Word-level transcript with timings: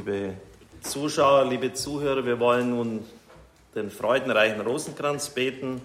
Liebe 0.00 0.32
Zuschauer, 0.80 1.44
liebe 1.44 1.74
Zuhörer, 1.74 2.24
wir 2.24 2.40
wollen 2.40 2.70
nun 2.70 3.04
den 3.74 3.90
freudenreichen 3.90 4.62
Rosenkranz 4.62 5.28
beten, 5.28 5.82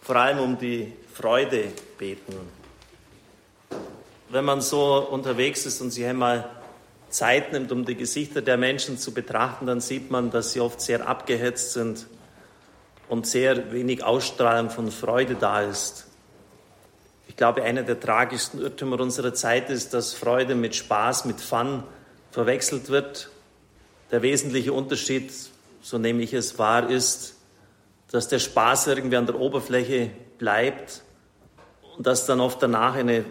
vor 0.00 0.16
allem 0.16 0.38
um 0.38 0.56
die 0.56 0.94
Freude 1.12 1.64
beten. 1.98 2.32
Wenn 4.30 4.46
man 4.46 4.62
so 4.62 5.06
unterwegs 5.10 5.66
ist 5.66 5.82
und 5.82 5.90
sich 5.90 6.06
einmal 6.06 6.48
Zeit 7.10 7.52
nimmt, 7.52 7.70
um 7.70 7.84
die 7.84 7.96
Gesichter 7.96 8.40
der 8.40 8.56
Menschen 8.56 8.96
zu 8.96 9.12
betrachten, 9.12 9.66
dann 9.66 9.82
sieht 9.82 10.10
man, 10.10 10.30
dass 10.30 10.54
sie 10.54 10.60
oft 10.60 10.80
sehr 10.80 11.06
abgehetzt 11.06 11.74
sind 11.74 12.06
und 13.10 13.26
sehr 13.26 13.72
wenig 13.72 14.02
Ausstrahlung 14.02 14.70
von 14.70 14.90
Freude 14.90 15.34
da 15.34 15.60
ist. 15.60 16.06
Ich 17.28 17.36
glaube, 17.36 17.62
einer 17.62 17.82
der 17.82 18.00
tragischsten 18.00 18.62
Irrtümer 18.62 18.98
unserer 18.98 19.34
Zeit 19.34 19.68
ist, 19.68 19.92
dass 19.92 20.14
Freude 20.14 20.54
mit 20.54 20.74
Spaß, 20.74 21.26
mit 21.26 21.42
Fun 21.42 21.82
verwechselt 22.38 22.88
wird. 22.88 23.30
Der 24.12 24.22
wesentliche 24.22 24.72
Unterschied, 24.72 25.32
so 25.82 25.98
nehme 25.98 26.22
ich 26.22 26.32
es 26.32 26.56
wahr, 26.56 26.88
ist, 26.88 27.34
dass 28.12 28.28
der 28.28 28.38
Spaß 28.38 28.86
irgendwie 28.86 29.16
an 29.16 29.26
der 29.26 29.40
Oberfläche 29.40 30.12
bleibt 30.38 31.02
und 31.96 32.06
dass 32.06 32.26
dann 32.26 32.38
oft 32.38 32.62
danach 32.62 32.94
eine 32.94 33.24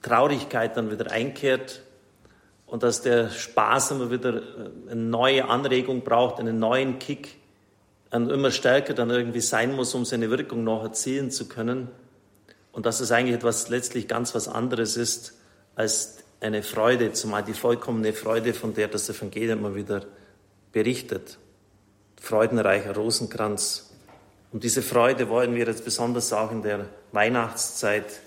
Traurigkeit 0.00 0.78
dann 0.78 0.90
wieder 0.90 1.10
einkehrt 1.10 1.82
und 2.64 2.82
dass 2.82 3.02
der 3.02 3.28
Spaß 3.28 3.90
immer 3.90 4.10
wieder 4.10 4.36
äh, 4.36 4.92
eine 4.92 5.02
neue 5.02 5.46
Anregung 5.50 6.00
braucht, 6.00 6.40
einen 6.40 6.58
neuen 6.58 6.98
Kick, 6.98 7.36
und 8.12 8.30
immer 8.30 8.50
stärker 8.50 8.94
dann 8.94 9.10
irgendwie 9.10 9.40
sein 9.40 9.76
muss, 9.76 9.94
um 9.94 10.06
seine 10.06 10.30
Wirkung 10.30 10.64
noch 10.64 10.82
erzielen 10.82 11.30
zu 11.30 11.48
können. 11.48 11.88
Und 12.70 12.86
dass 12.86 13.00
es 13.00 13.12
eigentlich 13.12 13.36
etwas 13.36 13.68
letztlich 13.68 14.08
ganz 14.08 14.34
was 14.34 14.48
anderes 14.48 14.96
ist 14.96 15.34
als 15.74 16.21
eine 16.42 16.62
Freude, 16.62 17.12
zumal 17.12 17.44
die 17.44 17.54
vollkommene 17.54 18.12
Freude, 18.12 18.52
von 18.52 18.74
der 18.74 18.88
das 18.88 19.08
Evangelium 19.08 19.60
immer 19.60 19.74
wieder 19.74 20.04
berichtet. 20.72 21.38
Freudenreicher 22.20 22.94
Rosenkranz. 22.94 23.90
Um 24.52 24.60
diese 24.60 24.82
Freude 24.82 25.28
wollen 25.28 25.54
wir 25.54 25.66
jetzt 25.66 25.84
besonders 25.84 26.32
auch 26.32 26.50
in 26.50 26.62
der 26.62 26.86
Weihnachtszeit 27.12 28.20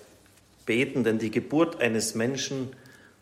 beten, 0.65 1.03
denn 1.03 1.19
die 1.19 1.29
Geburt 1.29 1.81
eines 1.81 2.15
Menschen, 2.15 2.73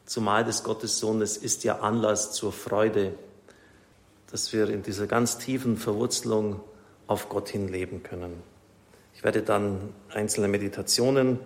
zumal 0.05 0.45
des 0.45 0.63
Gottessohnes, 0.63 1.37
ist 1.37 1.63
ja 1.63 1.79
Anlass 1.79 2.31
zur 2.31 2.53
Freude, 2.53 3.13
dass 4.31 4.53
wir 4.53 4.69
in 4.69 4.83
dieser 4.83 5.07
ganz 5.07 5.39
tiefen 5.39 5.77
Verwurzelung 5.77 6.59
auf 7.07 7.29
Gott 7.29 7.49
hin 7.49 7.67
leben 7.67 8.03
können. 8.03 8.41
Ich 9.15 9.23
werde 9.23 9.41
dann 9.41 9.93
einzelne 10.09 10.47
Meditationen 10.47 11.39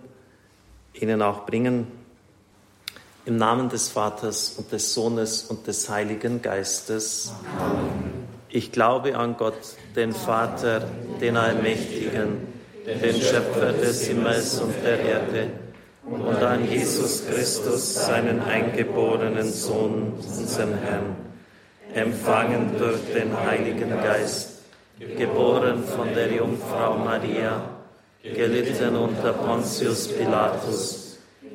Ihnen 0.92 1.22
auch 1.22 1.46
bringen. 1.46 1.86
Im 3.28 3.36
Namen 3.36 3.68
des 3.68 3.90
Vaters 3.90 4.54
und 4.56 4.72
des 4.72 4.94
Sohnes 4.94 5.42
und 5.42 5.66
des 5.66 5.90
Heiligen 5.90 6.40
Geistes. 6.40 7.30
Amen. 7.60 8.26
Ich 8.48 8.72
glaube 8.72 9.18
an 9.18 9.36
Gott, 9.36 9.58
den 9.94 10.14
Vater, 10.14 10.88
den 11.20 11.36
Allmächtigen, 11.36 12.48
den 12.86 13.20
Schöpfer 13.20 13.74
des 13.74 14.06
Himmels 14.06 14.58
und 14.60 14.72
der 14.82 15.00
Erde, 15.00 15.50
und 16.06 16.42
an 16.42 16.66
Jesus 16.70 17.26
Christus, 17.26 18.06
seinen 18.06 18.40
eingeborenen 18.40 19.52
Sohn, 19.52 20.14
unseren 20.14 20.78
Herrn, 20.78 21.14
empfangen 21.92 22.78
durch 22.78 23.12
den 23.12 23.38
Heiligen 23.38 23.90
Geist, 23.90 24.62
geboren 25.18 25.84
von 25.84 26.14
der 26.14 26.32
Jungfrau 26.32 26.96
Maria, 26.96 27.60
gelitten 28.22 28.96
unter 28.96 29.34
Pontius 29.34 30.08
Pilatus, 30.08 30.97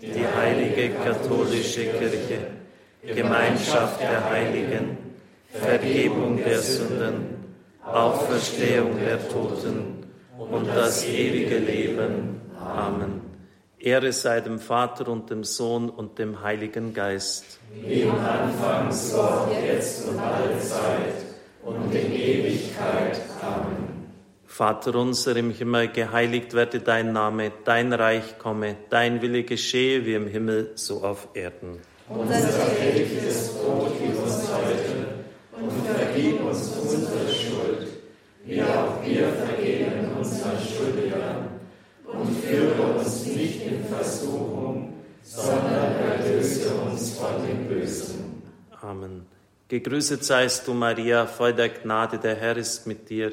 die 0.00 0.26
heilige 0.26 0.90
katholische 0.94 1.86
Kirche, 1.86 2.46
Gemeinschaft 3.02 4.00
der 4.00 4.30
Heiligen, 4.30 4.96
Vergebung 5.52 6.36
der 6.36 6.58
Sünden, 6.58 7.38
Auferstehung 7.84 8.98
der 8.98 9.28
Toten 9.28 10.04
und 10.36 10.68
das 10.68 11.06
ewige 11.06 11.58
Leben. 11.58 12.40
Amen. 12.58 13.22
Ehre 13.78 14.12
sei 14.12 14.40
dem 14.40 14.58
Vater 14.58 15.08
und 15.08 15.30
dem 15.30 15.44
Sohn 15.44 15.88
und 15.88 16.18
dem 16.18 16.42
Heiligen 16.42 16.92
Geist. 16.92 17.60
Wie 17.72 18.02
im 18.02 18.10
Anfang, 18.10 18.90
so 18.92 19.48
jetzt 19.64 20.08
und 20.08 20.18
alle 20.18 20.58
Zeit 20.58 21.14
und 21.62 21.94
in 21.94 22.12
Ewigkeit. 22.12 23.20
Amen. 23.40 23.87
Vater 24.48 24.94
unser 24.94 25.36
im 25.36 25.50
Himmel, 25.50 25.88
geheiligt 25.88 26.54
werde 26.54 26.80
dein 26.80 27.12
Name, 27.12 27.52
dein 27.64 27.92
Reich 27.92 28.38
komme, 28.38 28.76
dein 28.88 29.20
Wille 29.20 29.44
geschehe 29.44 30.06
wie 30.06 30.14
im 30.14 30.26
Himmel, 30.26 30.72
so 30.74 31.04
auf 31.04 31.28
Erden. 31.34 31.78
Unser 32.08 32.74
tägliches 32.74 33.50
Brot 33.52 33.92
gib 34.00 34.18
uns 34.20 34.48
heute 34.50 35.06
und 35.52 35.70
vergib 35.94 36.42
uns 36.42 36.76
unsere 36.76 37.28
Schuld, 37.28 37.88
wie 38.46 38.62
auch 38.62 39.04
wir 39.04 39.28
vergeben 39.28 40.16
unseren 40.18 40.58
Schuldigern. 40.58 41.48
Und 42.06 42.34
führe 42.38 42.82
uns 42.96 43.26
nicht 43.26 43.66
in 43.66 43.84
Versuchung, 43.84 44.94
sondern 45.22 45.92
erlöse 45.94 46.70
uns 46.90 47.18
von 47.18 47.46
dem 47.46 47.68
Bösen. 47.68 48.42
Amen. 48.80 49.26
Gegrüßet 49.68 50.24
seist 50.24 50.66
du, 50.66 50.72
Maria, 50.72 51.26
voll 51.26 51.52
der 51.52 51.68
Gnade, 51.68 52.18
der 52.18 52.34
Herr 52.36 52.56
ist 52.56 52.86
mit 52.86 53.10
dir. 53.10 53.32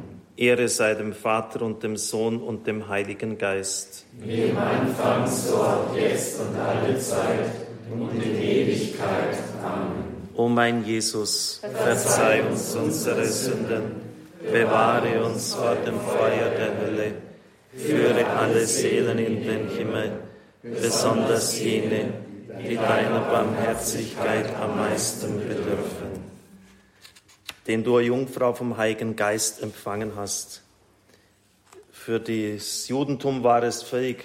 Ehre 0.41 0.67
sei 0.69 0.95
dem 0.95 1.13
Vater 1.13 1.61
und 1.61 1.83
dem 1.83 1.97
Sohn 1.97 2.41
und 2.41 2.65
dem 2.65 2.89
Heiligen 2.89 3.37
Geist. 3.37 4.07
Wie 4.19 4.45
im 4.49 4.57
Anfang, 4.57 5.27
so 5.27 5.57
auch 5.57 5.95
jetzt 5.95 6.41
und 6.41 6.57
alle 6.59 6.97
Zeit 6.97 7.51
und 7.91 8.23
in 8.23 8.41
Ewigkeit. 8.41 9.37
Amen. 9.63 10.01
O 10.35 10.47
mein 10.47 10.83
Jesus, 10.83 11.61
verzeih 11.85 12.41
uns 12.49 12.75
unsere 12.75 13.25
Sünden, 13.25 13.83
bewahre 14.51 15.23
uns 15.23 15.53
vor 15.53 15.75
dem 15.85 15.99
Feuer 15.99 16.49
der 16.57 16.71
Hölle, 16.79 17.11
führe 17.75 18.25
alle 18.25 18.65
Seelen 18.65 19.19
in 19.19 19.43
den 19.43 19.69
Himmel, 19.69 20.11
besonders 20.63 21.59
jene, 21.59 22.13
die 22.67 22.77
deiner 22.77 23.21
Barmherzigkeit 23.31 24.47
am 24.59 24.75
meisten 24.77 25.37
bedürfen 25.37 26.00
den 27.67 27.83
du, 27.83 27.99
Jungfrau, 27.99 28.53
vom 28.53 28.77
Heiligen 28.77 29.15
Geist 29.15 29.61
empfangen 29.61 30.13
hast. 30.15 30.61
Für 31.91 32.19
das 32.19 32.87
Judentum 32.87 33.43
war 33.43 33.61
es 33.63 33.83
völlig 33.83 34.23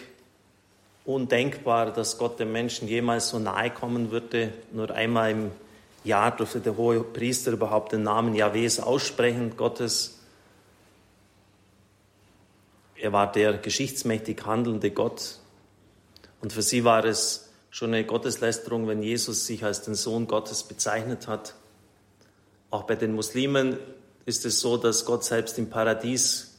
undenkbar, 1.04 1.92
dass 1.92 2.18
Gott 2.18 2.40
dem 2.40 2.52
Menschen 2.52 2.88
jemals 2.88 3.28
so 3.28 3.38
nahe 3.38 3.70
kommen 3.70 4.10
würde. 4.10 4.52
Nur 4.72 4.90
einmal 4.90 5.30
im 5.30 5.50
Jahr 6.04 6.34
durfte 6.34 6.60
der 6.60 6.76
hohe 6.76 7.02
Priester 7.02 7.52
überhaupt 7.52 7.92
den 7.92 8.02
Namen 8.02 8.34
Jahwes 8.34 8.80
aussprechen, 8.80 9.56
Gottes. 9.56 10.18
Er 12.96 13.12
war 13.12 13.30
der 13.30 13.58
geschichtsmächtig 13.58 14.44
handelnde 14.46 14.90
Gott. 14.90 15.38
Und 16.40 16.52
für 16.52 16.62
sie 16.62 16.84
war 16.84 17.04
es 17.04 17.50
schon 17.70 17.92
eine 17.92 18.04
Gotteslästerung, 18.04 18.88
wenn 18.88 19.02
Jesus 19.02 19.46
sich 19.46 19.64
als 19.64 19.82
den 19.82 19.94
Sohn 19.94 20.26
Gottes 20.26 20.62
bezeichnet 20.62 21.28
hat. 21.28 21.54
Auch 22.70 22.84
bei 22.84 22.96
den 22.96 23.14
Muslimen 23.14 23.78
ist 24.24 24.44
es 24.44 24.60
so, 24.60 24.76
dass 24.76 25.04
Gott 25.04 25.24
selbst 25.24 25.58
im 25.58 25.70
Paradies 25.70 26.58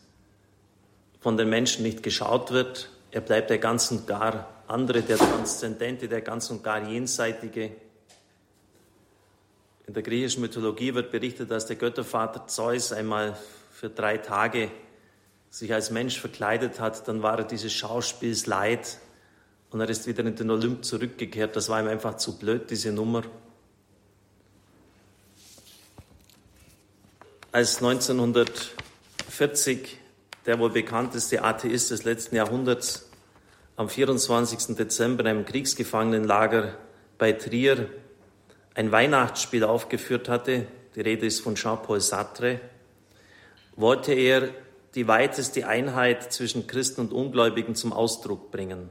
von 1.19 1.36
den 1.38 1.50
Menschen 1.50 1.83
nicht 1.83 2.04
geschaut 2.04 2.51
wird. 2.51 2.89
Er 3.12 3.21
bleibt 3.21 3.50
der 3.50 3.57
ganz 3.57 3.92
und 3.92 4.07
gar 4.07 4.48
andere, 4.68 5.01
der 5.01 5.18
Transzendente, 5.18 6.07
der 6.07 6.21
ganz 6.21 6.50
und 6.50 6.63
gar 6.63 6.88
Jenseitige. 6.88 7.71
In 9.86 9.94
der 9.94 10.04
griechischen 10.04 10.42
Mythologie 10.42 10.94
wird 10.94 11.12
berichtet, 11.12 11.51
dass 11.51 11.65
der 11.65 11.77
Göttervater 11.77 12.48
Zeus 12.48 12.92
einmal 12.92 13.38
für 13.71 13.89
drei 13.89 14.18
Tage 14.18 14.71
sich 15.50 15.74
als 15.74 15.92
Mensch 15.92 16.19
verkleidet 16.19 16.80
hat. 16.80 17.07
Dann 17.07 17.24
war 17.24 17.39
er 17.39 17.45
dieses 17.45 17.71
Schauspiels 17.74 18.45
leid 18.48 19.00
und 19.69 19.80
er 19.80 19.89
ist 19.89 20.07
wieder 20.07 20.25
in 20.25 20.36
den 20.36 20.50
Olymp 20.50 20.83
zurückgekehrt. 20.83 21.56
Das 21.56 21.69
war 21.69 21.81
ihm 21.81 21.88
einfach 21.88 22.18
zu 22.18 22.38
blöd, 22.38 22.69
diese 22.69 22.92
Nummer. 22.92 23.24
Als 27.57 27.81
1940 27.81 29.98
der 30.45 30.59
wohl 30.59 30.69
bekannteste 30.69 31.44
Atheist 31.44 31.89
des 31.89 32.04
letzten 32.04 32.36
Jahrhunderts 32.36 33.09
am 33.75 33.89
24. 33.89 34.75
Dezember 34.75 35.21
in 35.21 35.27
einem 35.27 35.44
Kriegsgefangenenlager 35.44 36.77
bei 37.18 37.31
Trier 37.31 37.89
ein 38.75 38.92
Weihnachtsspiel 38.92 39.63
aufgeführt 39.63 40.30
hatte, 40.30 40.68
die 40.94 41.01
Rede 41.01 41.25
ist 41.25 41.42
von 41.42 41.56
Jean-Paul 41.56 42.00
Sartre, 42.00 42.59
wollte 43.75 44.13
er 44.13 44.50
die 44.94 45.07
weiteste 45.07 45.68
Einheit 45.68 46.31
zwischen 46.31 46.68
Christen 46.68 47.01
und 47.01 47.12
Ungläubigen 47.12 47.74
zum 47.74 47.92
Ausdruck 47.92 48.51
bringen. 48.51 48.89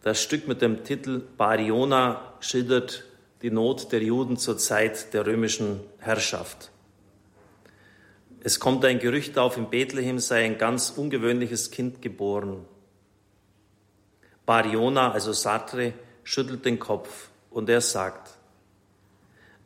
Das 0.00 0.22
Stück 0.22 0.48
mit 0.48 0.62
dem 0.62 0.82
Titel 0.82 1.20
Bariona 1.36 2.38
schildert 2.40 3.04
die 3.42 3.50
Not 3.50 3.92
der 3.92 4.02
Juden 4.02 4.38
zur 4.38 4.56
Zeit 4.56 5.12
der 5.12 5.26
römischen 5.26 5.80
Herrschaft. 5.98 6.70
Es 8.40 8.60
kommt 8.60 8.84
ein 8.84 8.98
Gerücht 8.98 9.36
auf, 9.36 9.56
in 9.56 9.70
Bethlehem 9.70 10.18
sei 10.18 10.44
ein 10.44 10.58
ganz 10.58 10.90
ungewöhnliches 10.90 11.70
Kind 11.70 12.02
geboren. 12.02 12.64
Bariona, 14.46 15.12
also 15.12 15.32
Sartre, 15.32 15.92
schüttelt 16.24 16.64
den 16.64 16.78
Kopf 16.78 17.28
und 17.50 17.68
er 17.68 17.80
sagt, 17.80 18.38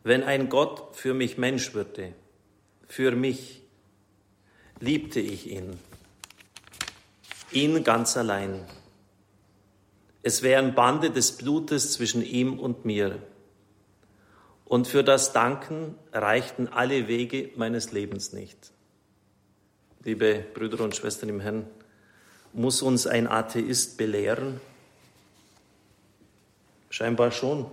wenn 0.04 0.24
ein 0.24 0.48
Gott 0.48 0.96
für 0.96 1.14
mich 1.14 1.38
Mensch 1.38 1.74
würde, 1.74 2.14
für 2.88 3.12
mich, 3.12 3.62
liebte 4.80 5.20
ich 5.20 5.48
ihn, 5.48 5.78
ihn 7.52 7.84
ganz 7.84 8.16
allein. 8.16 8.64
Es 10.24 10.42
wären 10.42 10.74
Bande 10.74 11.10
des 11.10 11.36
Blutes 11.36 11.92
zwischen 11.92 12.24
ihm 12.24 12.58
und 12.58 12.84
mir. 12.84 13.18
Und 14.72 14.88
für 14.88 15.04
das 15.04 15.34
Danken 15.34 15.98
reichten 16.14 16.66
alle 16.66 17.06
Wege 17.06 17.50
meines 17.56 17.92
Lebens 17.92 18.32
nicht. 18.32 18.72
Liebe 20.02 20.46
Brüder 20.54 20.82
und 20.82 20.96
Schwestern 20.96 21.28
im 21.28 21.40
Herrn, 21.40 21.66
muss 22.54 22.80
uns 22.80 23.06
ein 23.06 23.28
Atheist 23.28 23.98
belehren? 23.98 24.62
Scheinbar 26.88 27.32
schon. 27.32 27.70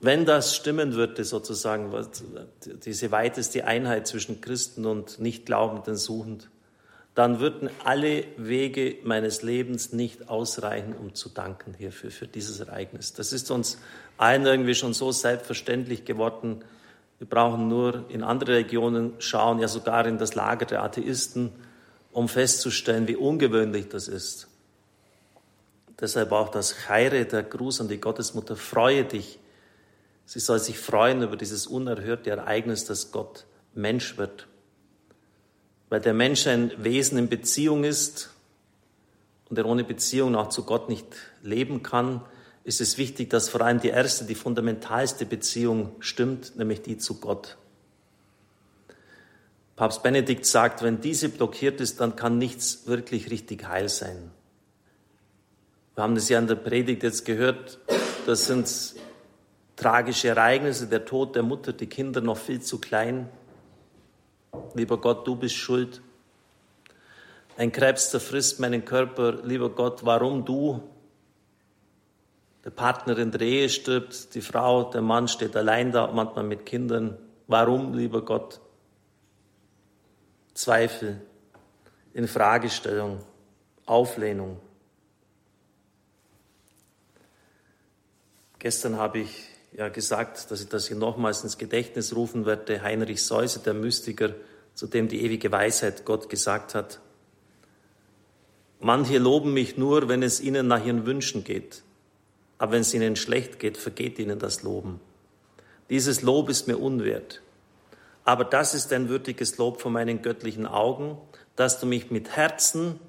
Wenn 0.00 0.24
das 0.26 0.56
stimmen 0.56 0.94
würde, 0.94 1.24
sozusagen, 1.24 1.94
diese 2.84 3.12
weiteste 3.12 3.66
Einheit 3.66 4.08
zwischen 4.08 4.40
Christen 4.40 4.84
und 4.84 5.20
Nichtglaubenden 5.20 5.94
suchend, 5.94 6.50
dann 7.18 7.40
würden 7.40 7.68
alle 7.82 8.26
Wege 8.36 8.98
meines 9.02 9.42
Lebens 9.42 9.92
nicht 9.92 10.28
ausreichen, 10.28 10.94
um 10.94 11.16
zu 11.16 11.28
danken 11.28 11.74
hierfür, 11.74 12.12
für 12.12 12.28
dieses 12.28 12.60
Ereignis. 12.60 13.12
Das 13.12 13.32
ist 13.32 13.50
uns 13.50 13.78
allen 14.18 14.46
irgendwie 14.46 14.76
schon 14.76 14.94
so 14.94 15.10
selbstverständlich 15.10 16.04
geworden. 16.04 16.62
Wir 17.18 17.26
brauchen 17.26 17.66
nur 17.66 18.04
in 18.08 18.22
andere 18.22 18.54
Regionen 18.54 19.14
schauen, 19.18 19.58
ja 19.58 19.66
sogar 19.66 20.06
in 20.06 20.18
das 20.18 20.36
Lager 20.36 20.64
der 20.64 20.84
Atheisten, 20.84 21.50
um 22.12 22.28
festzustellen, 22.28 23.08
wie 23.08 23.16
ungewöhnlich 23.16 23.88
das 23.88 24.06
ist. 24.06 24.46
Deshalb 25.98 26.30
auch 26.30 26.50
das 26.50 26.72
Chaire, 26.86 27.24
der 27.24 27.42
Gruß 27.42 27.80
an 27.80 27.88
die 27.88 28.00
Gottesmutter, 28.00 28.54
freue 28.54 29.04
dich, 29.04 29.40
Sie 30.24 30.38
soll 30.38 30.60
sich 30.60 30.78
freuen 30.78 31.22
über 31.22 31.36
dieses 31.36 31.66
unerhörte 31.66 32.30
Ereignis, 32.30 32.84
dass 32.84 33.10
Gott 33.10 33.46
Mensch 33.74 34.18
wird. 34.18 34.46
Weil 35.88 36.00
der 36.00 36.14
Mensch 36.14 36.46
ein 36.46 36.72
Wesen 36.76 37.18
in 37.18 37.28
Beziehung 37.28 37.84
ist 37.84 38.30
und 39.48 39.58
er 39.58 39.66
ohne 39.66 39.84
Beziehung 39.84 40.36
auch 40.36 40.50
zu 40.50 40.64
Gott 40.64 40.88
nicht 40.88 41.06
leben 41.42 41.82
kann, 41.82 42.20
ist 42.64 42.80
es 42.82 42.98
wichtig, 42.98 43.30
dass 43.30 43.48
vor 43.48 43.62
allem 43.62 43.80
die 43.80 43.88
erste, 43.88 44.24
die 44.24 44.34
fundamentalste 44.34 45.24
Beziehung 45.24 45.92
stimmt, 46.00 46.56
nämlich 46.56 46.82
die 46.82 46.98
zu 46.98 47.18
Gott. 47.18 47.56
Papst 49.74 50.02
Benedikt 50.02 50.44
sagt, 50.44 50.82
wenn 50.82 51.00
diese 51.00 51.28
blockiert 51.28 51.80
ist, 51.80 52.00
dann 52.00 52.16
kann 52.16 52.36
nichts 52.36 52.86
wirklich 52.86 53.30
richtig 53.30 53.66
heil 53.66 53.88
sein. 53.88 54.30
Wir 55.94 56.02
haben 56.02 56.14
das 56.14 56.28
ja 56.28 56.38
in 56.38 56.46
der 56.46 56.56
Predigt 56.56 57.02
jetzt 57.02 57.24
gehört, 57.24 57.78
das 58.26 58.46
sind 58.46 58.68
tragische 59.76 60.28
Ereignisse, 60.28 60.88
der 60.88 61.04
Tod 61.04 61.36
der 61.36 61.42
Mutter, 61.42 61.72
die 61.72 61.86
Kinder 61.86 62.20
noch 62.20 62.36
viel 62.36 62.60
zu 62.60 62.78
klein. 62.78 63.28
Lieber 64.74 64.98
Gott, 64.98 65.26
du 65.26 65.36
bist 65.36 65.56
schuld. 65.56 66.00
Ein 67.56 67.72
Krebs 67.72 68.10
zerfrisst 68.10 68.60
meinen 68.60 68.84
Körper. 68.84 69.42
Lieber 69.42 69.70
Gott, 69.70 70.04
warum 70.04 70.44
du? 70.44 70.82
Der 72.64 72.70
Partner 72.70 73.18
in 73.18 73.30
der 73.30 73.40
Ehe 73.40 73.68
stirbt, 73.68 74.34
die 74.34 74.40
Frau, 74.40 74.84
der 74.84 75.02
Mann 75.02 75.26
steht 75.26 75.56
allein 75.56 75.90
da, 75.90 76.06
manchmal 76.08 76.44
mit 76.44 76.66
Kindern. 76.66 77.16
Warum, 77.46 77.94
lieber 77.94 78.24
Gott? 78.24 78.60
Zweifel, 80.54 81.20
Infragestellung, 82.12 83.24
Auflehnung. 83.86 84.60
Gestern 88.58 88.96
habe 88.96 89.20
ich 89.20 89.46
ja 89.72 89.88
gesagt, 89.88 90.50
dass 90.50 90.60
ich 90.60 90.68
das 90.68 90.88
hier 90.88 90.96
nochmals 90.96 91.42
ins 91.42 91.58
Gedächtnis 91.58 92.14
rufen 92.14 92.46
werde. 92.46 92.82
Heinrich 92.82 93.22
Seuse, 93.22 93.60
der 93.60 93.74
Mystiker, 93.74 94.34
zu 94.74 94.86
dem 94.86 95.08
die 95.08 95.22
ewige 95.22 95.50
Weisheit 95.50 96.04
Gott 96.04 96.28
gesagt 96.28 96.74
hat. 96.74 97.00
Manche 98.80 99.18
loben 99.18 99.52
mich 99.52 99.76
nur, 99.76 100.08
wenn 100.08 100.22
es 100.22 100.40
ihnen 100.40 100.68
nach 100.68 100.84
ihren 100.84 101.04
Wünschen 101.04 101.44
geht. 101.44 101.82
Aber 102.58 102.72
wenn 102.72 102.82
es 102.82 102.94
ihnen 102.94 103.16
schlecht 103.16 103.58
geht, 103.58 103.76
vergeht 103.76 104.18
ihnen 104.18 104.38
das 104.38 104.62
Loben. 104.62 105.00
Dieses 105.90 106.22
Lob 106.22 106.48
ist 106.48 106.68
mir 106.68 106.78
unwert. 106.78 107.42
Aber 108.24 108.44
das 108.44 108.74
ist 108.74 108.92
ein 108.92 109.08
würdiges 109.08 109.56
Lob 109.58 109.80
von 109.80 109.92
meinen 109.92 110.22
göttlichen 110.22 110.66
Augen, 110.66 111.16
dass 111.56 111.80
du 111.80 111.86
mich 111.86 112.10
mit 112.10 112.36
Herzen, 112.36 113.00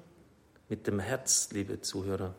mit 0.68 0.86
dem 0.86 0.98
Herz, 0.98 1.50
liebe 1.52 1.80
Zuhörer, 1.82 2.34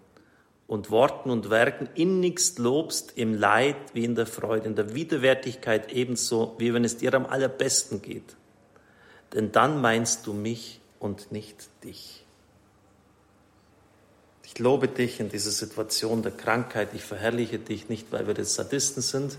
und 0.72 0.90
Worten 0.90 1.32
und 1.32 1.50
Werken 1.50 1.90
innigst 1.96 2.58
lobst 2.58 3.18
im 3.18 3.38
Leid 3.38 3.76
wie 3.92 4.06
in 4.06 4.16
der 4.16 4.26
Freude, 4.26 4.68
in 4.68 4.76
der 4.78 4.96
Widerwärtigkeit 4.96 5.92
ebenso, 5.92 6.56
wie 6.60 6.74
wenn 6.74 6.86
es 6.86 6.96
dir 6.96 7.14
am 7.14 7.26
allerbesten 7.26 8.02
geht. 8.02 8.38
Denn 9.34 9.52
dann 9.52 9.82
meinst 9.82 10.26
du 10.28 10.32
mich 10.32 10.80
und 10.98 11.34
nicht 11.34 11.68
dich. 11.84 12.26
Ich 14.46 14.60
lobe 14.60 14.88
dich 14.88 15.20
in 15.20 15.28
dieser 15.28 15.52
Situation 15.52 16.24
der 16.24 16.32
Krankheit. 16.32 16.92
Ich 16.94 17.04
verherrliche 17.04 17.60
dich 17.60 17.90
nicht, 17.90 18.10
weil 18.14 18.26
wir 18.28 18.36
jetzt 18.36 18.54
Sadisten 18.54 19.02
sind, 19.02 19.38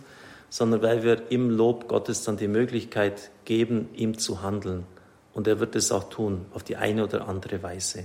sondern 0.51 0.83
weil 0.83 1.03
wir 1.03 1.31
im 1.31 1.49
Lob 1.49 1.89
Gottes 1.89 2.25
dann 2.25 2.37
die 2.37 2.47
Möglichkeit 2.47 3.31
geben, 3.47 3.89
ihm 3.95 4.19
zu 4.19 4.43
handeln. 4.43 4.85
Und 5.33 5.49
er 5.49 5.61
wird 5.61 5.77
es 5.77 5.93
auch 5.93 6.11
tun, 6.11 6.45
auf 6.53 6.63
die 6.63 6.77
eine 6.77 7.05
oder 7.05 7.27
andere 7.27 7.63
Weise. 7.63 8.05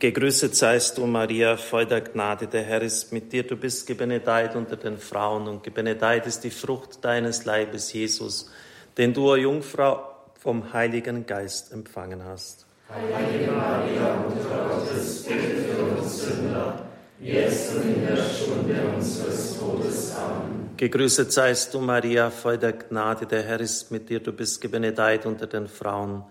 Gegrüßet 0.00 0.56
seist 0.56 0.96
du, 0.96 1.04
Maria, 1.04 1.58
voll 1.58 1.84
der 1.84 2.00
Gnade, 2.00 2.46
der 2.46 2.62
Herr 2.62 2.80
ist 2.80 3.12
mit 3.12 3.34
dir. 3.34 3.42
Du 3.42 3.54
bist 3.54 3.86
gebenedeit 3.86 4.56
unter 4.56 4.76
den 4.76 4.96
Frauen 4.96 5.46
und 5.46 5.62
gebenedeit 5.62 6.26
ist 6.26 6.42
die 6.42 6.50
Frucht 6.50 7.04
deines 7.04 7.44
Leibes, 7.44 7.92
Jesus, 7.92 8.50
den 8.96 9.12
du, 9.12 9.30
o 9.30 9.36
Jungfrau, 9.36 10.02
vom 10.38 10.72
Heiligen 10.72 11.26
Geist 11.26 11.70
empfangen 11.70 12.24
hast. 12.24 12.64
Heilige 12.88 13.52
Maria, 13.52 14.24
Mutter 14.26 14.70
Gottes, 14.70 15.24
bitte 15.24 15.64
für 15.68 15.82
uns 15.82 16.24
Sünder, 16.24 16.86
jetzt 17.20 17.76
und 17.76 17.94
in 17.94 18.06
der 18.06 18.16
Stunde 18.16 18.80
unseres 18.96 19.58
Todes. 19.58 20.16
Amen. 20.16 20.70
Gegrüßet 20.78 21.30
seist 21.30 21.74
du, 21.74 21.80
Maria, 21.80 22.30
voll 22.30 22.56
der 22.56 22.72
Gnade, 22.72 23.26
der 23.26 23.42
Herr 23.42 23.60
ist 23.60 23.90
mit 23.90 24.08
dir, 24.08 24.20
du 24.20 24.32
bist 24.32 24.62
gebenedeit 24.62 25.26
unter 25.26 25.46
den 25.46 25.68
Frauen. 25.68 26.24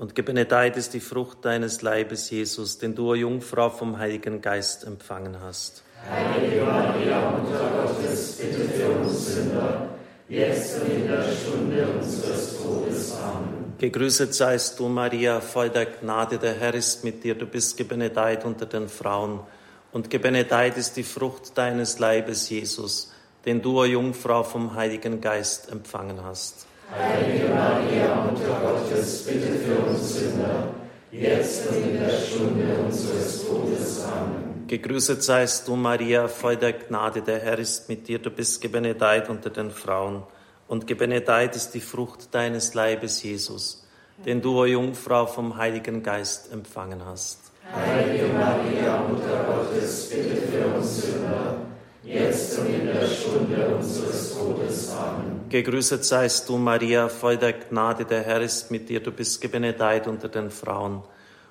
Und 0.00 0.14
gebenedeit 0.14 0.78
ist 0.78 0.94
die 0.94 1.00
Frucht 1.00 1.44
deines 1.44 1.82
Leibes, 1.82 2.30
Jesus, 2.30 2.78
den 2.78 2.94
du, 2.94 3.10
o 3.10 3.14
Jungfrau, 3.14 3.68
vom 3.68 3.98
Heiligen 3.98 4.40
Geist 4.40 4.84
empfangen 4.84 5.38
hast. 5.42 5.82
Heilige 6.10 6.64
Maria, 6.64 7.32
Mutter 7.32 7.70
Gottes, 7.70 8.38
bitte 8.38 8.60
für 8.60 8.88
uns 8.92 9.26
Sünder, 9.26 9.90
jetzt 10.26 10.80
und 10.80 10.90
in 10.90 11.06
der 11.06 11.22
Stunde 11.30 11.86
unseres 11.86 12.56
Todes. 12.56 13.12
Amen. 13.12 13.74
Gegrüßet 13.76 14.34
seist 14.34 14.78
du, 14.78 14.88
Maria, 14.88 15.42
voll 15.42 15.68
der 15.68 15.84
Gnade, 15.84 16.38
der 16.38 16.54
Herr 16.54 16.72
ist 16.72 17.04
mit 17.04 17.22
dir, 17.22 17.34
du 17.34 17.44
bist 17.44 17.76
gebenedeit 17.76 18.46
unter 18.46 18.64
den 18.64 18.88
Frauen. 18.88 19.40
Und 19.92 20.08
gebenedeit 20.08 20.78
ist 20.78 20.96
die 20.96 21.02
Frucht 21.02 21.58
deines 21.58 21.98
Leibes, 21.98 22.48
Jesus, 22.48 23.12
den 23.44 23.60
du, 23.60 23.78
o 23.78 23.84
Jungfrau, 23.84 24.44
vom 24.44 24.74
Heiligen 24.74 25.20
Geist 25.20 25.70
empfangen 25.70 26.24
hast. 26.24 26.69
Heilige 26.92 27.48
Maria, 27.48 28.14
Mutter 28.24 28.60
Gottes, 28.60 29.24
bitte 29.24 29.52
für 29.58 29.76
uns 29.88 30.14
Sünder, 30.18 30.74
jetzt 31.12 31.68
und 31.68 31.76
in 31.76 32.00
der 32.00 32.10
Stunde 32.10 32.74
unseres 32.84 33.46
Todes. 33.46 34.04
Amen. 34.04 34.66
Gegrüßet 34.66 35.22
seist 35.22 35.68
du, 35.68 35.76
Maria, 35.76 36.26
voll 36.26 36.56
der 36.56 36.72
Gnade, 36.72 37.22
der 37.22 37.38
Herr 37.40 37.58
ist 37.58 37.88
mit 37.88 38.08
dir, 38.08 38.18
du 38.18 38.30
bist 38.30 38.60
gebenedeit 38.60 39.28
unter 39.28 39.50
den 39.50 39.70
Frauen. 39.70 40.24
Und 40.66 40.86
gebenedeit 40.86 41.54
ist 41.54 41.74
die 41.74 41.80
Frucht 41.80 42.34
deines 42.34 42.74
Leibes, 42.74 43.22
Jesus, 43.22 43.86
den 44.26 44.42
du, 44.42 44.58
o 44.58 44.64
Jungfrau, 44.64 45.26
vom 45.26 45.56
Heiligen 45.56 46.02
Geist 46.02 46.52
empfangen 46.52 47.04
hast. 47.04 47.52
Heilige 47.72 48.26
Maria, 48.32 49.02
Mutter 49.08 49.44
Gottes, 49.46 50.10
bitte 50.10 50.42
für 50.42 50.66
uns 50.76 51.02
Sünder, 51.02 51.56
jetzt 52.02 52.58
und 52.58 52.66
in 52.66 52.86
der 52.86 53.06
Stunde 53.06 53.76
unseres 53.76 54.34
Todes. 54.34 54.90
Amen. 54.90 55.29
Gegrüßet 55.50 56.04
seist 56.04 56.48
du, 56.48 56.58
Maria, 56.58 57.08
voll 57.08 57.36
der 57.36 57.54
Gnade, 57.54 58.04
der 58.04 58.22
Herr 58.22 58.40
ist 58.40 58.70
mit 58.70 58.88
dir, 58.88 59.00
du 59.00 59.10
bist 59.10 59.40
gebenedeit 59.40 60.06
unter 60.06 60.28
den 60.28 60.48
Frauen. 60.48 61.02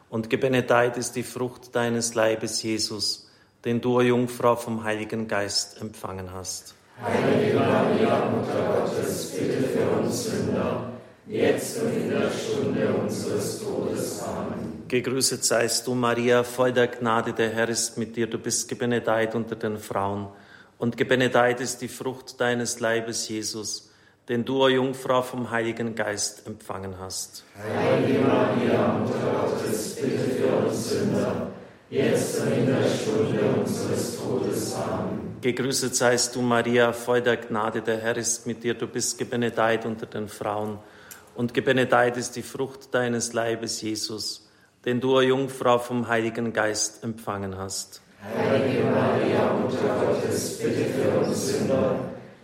Und 0.09 0.29
gebenedeit 0.29 0.95
ist 0.95 1.17
die 1.17 1.23
Frucht 1.23 1.75
deines 1.75 2.15
Leibes, 2.15 2.63
Jesus, 2.63 3.29
den 3.65 3.81
du, 3.81 3.97
o 3.97 4.01
Jungfrau, 4.01 4.55
vom 4.55 4.85
Heiligen 4.85 5.27
Geist 5.27 5.81
empfangen 5.81 6.31
hast. 6.31 6.75
Heilige 7.03 7.59
Maria, 7.59 8.29
Mutter 8.29 8.85
Gottes, 8.85 9.31
bitte 9.37 9.63
für 9.63 9.89
uns 9.99 10.23
Sünder, 10.23 10.93
jetzt 11.27 11.81
und 11.81 11.93
in 11.93 12.09
der 12.09 12.31
Stunde 12.31 12.93
unseres 12.93 13.59
Todes. 13.59 14.23
Amen. 14.23 14.85
Gegrüßet 14.87 15.43
seist 15.43 15.85
du, 15.85 15.93
Maria, 15.93 16.45
voll 16.45 16.71
der 16.71 16.87
Gnade, 16.87 17.33
der 17.33 17.49
Herr 17.49 17.67
ist 17.67 17.97
mit 17.97 18.15
dir, 18.15 18.27
du 18.27 18.37
bist 18.37 18.69
gebenedeit 18.69 19.35
unter 19.35 19.57
den 19.57 19.77
Frauen. 19.77 20.29
Und 20.77 20.95
gebenedeit 20.95 21.59
ist 21.59 21.81
die 21.81 21.89
Frucht 21.89 22.39
deines 22.39 22.79
Leibes, 22.79 23.27
Jesus, 23.27 23.88
den 24.29 24.45
du, 24.45 24.63
o 24.63 24.67
Jungfrau, 24.69 25.23
vom 25.23 25.49
Heiligen 25.49 25.95
Geist 25.95 26.45
empfangen 26.45 26.99
hast. 26.99 27.43
Heilige 27.57 28.19
Maria, 28.19 28.99
Mutter 28.99 29.41
Gottes, 29.41 29.95
bitte 29.95 30.19
für 30.19 30.67
uns 30.67 30.89
Sünder, 30.89 31.47
jetzt 31.89 32.39
und 32.39 32.51
in 32.53 32.67
der 32.67 32.83
Stunde 32.83 33.39
unseres 33.59 34.17
Todes. 34.19 34.75
Amen. 34.75 35.37
Gegrüßet 35.41 35.95
seist 35.95 36.35
du, 36.35 36.43
Maria, 36.43 36.93
voll 36.93 37.21
der 37.21 37.37
Gnade, 37.37 37.81
der 37.81 37.97
Herr 37.97 38.17
ist 38.17 38.45
mit 38.45 38.63
dir, 38.63 38.75
du 38.75 38.85
bist 38.85 39.17
gebenedeit 39.17 39.85
unter 39.87 40.05
den 40.05 40.27
Frauen. 40.27 40.77
Und 41.33 41.55
gebenedeit 41.55 42.15
ist 42.17 42.35
die 42.35 42.43
Frucht 42.43 42.93
deines 42.93 43.33
Leibes, 43.33 43.81
Jesus, 43.81 44.47
den 44.85 45.01
du, 45.01 45.17
o 45.17 45.21
Jungfrau, 45.21 45.79
vom 45.79 46.07
Heiligen 46.07 46.53
Geist 46.53 47.03
empfangen 47.03 47.57
hast. 47.57 48.01
Heilige 48.21 48.83
Maria, 48.83 49.53
Mutter 49.53 50.05
Gottes, 50.05 50.59
bitte 50.59 50.85
für 50.85 51.19
uns 51.19 51.47
Sünder, 51.47 51.95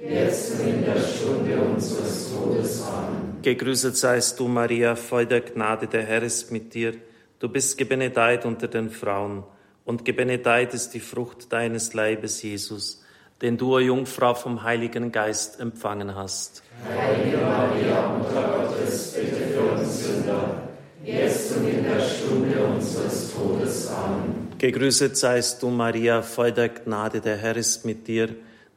jetzt 0.09 0.59
und 0.59 0.67
in 0.67 0.85
der 0.85 0.99
Stunde 0.99 1.57
unseres 1.59 2.31
Todes. 2.31 2.83
Amen. 2.83 3.37
Gegrüßet 3.41 3.95
seist 3.95 4.39
du, 4.39 4.47
Maria, 4.47 4.95
voll 4.95 5.25
der 5.25 5.41
Gnade, 5.41 5.87
der 5.87 6.03
Herr 6.03 6.23
ist 6.23 6.51
mit 6.51 6.73
dir. 6.73 6.93
Du 7.39 7.49
bist 7.49 7.77
gebenedeit 7.77 8.45
unter 8.45 8.67
den 8.67 8.89
Frauen. 8.89 9.43
Und 9.83 10.03
gebenedeit 10.03 10.73
ist 10.73 10.95
die 10.95 10.99
Frucht 10.99 11.53
deines 11.53 11.93
Leibes, 11.93 12.41
Jesus, 12.41 13.03
den 13.41 13.57
du, 13.57 13.75
o 13.75 13.79
Jungfrau, 13.79 14.33
vom 14.33 14.63
Heiligen 14.63 15.11
Geist 15.11 15.59
empfangen 15.59 16.15
hast. 16.15 16.63
Heilige 16.89 17.37
Maria, 17.37 18.17
Mutter 18.17 18.67
Gottes, 18.67 19.13
bitte 19.13 19.35
für 19.35 19.61
uns 19.61 20.03
Sünder, 20.03 20.69
jetzt 21.03 21.55
und 21.55 21.67
in 21.67 21.83
der 21.83 21.99
Stunde 21.99 22.65
unseres 22.65 23.31
Todes. 23.31 23.89
Amen. 23.89 24.47
Gegrüßet 24.57 25.15
seist 25.15 25.61
du, 25.61 25.69
Maria, 25.69 26.23
voll 26.23 26.51
der 26.51 26.69
Gnade, 26.69 27.21
der 27.21 27.37
Herr 27.37 27.55
ist 27.55 27.85
mit 27.85 28.07
dir. 28.07 28.29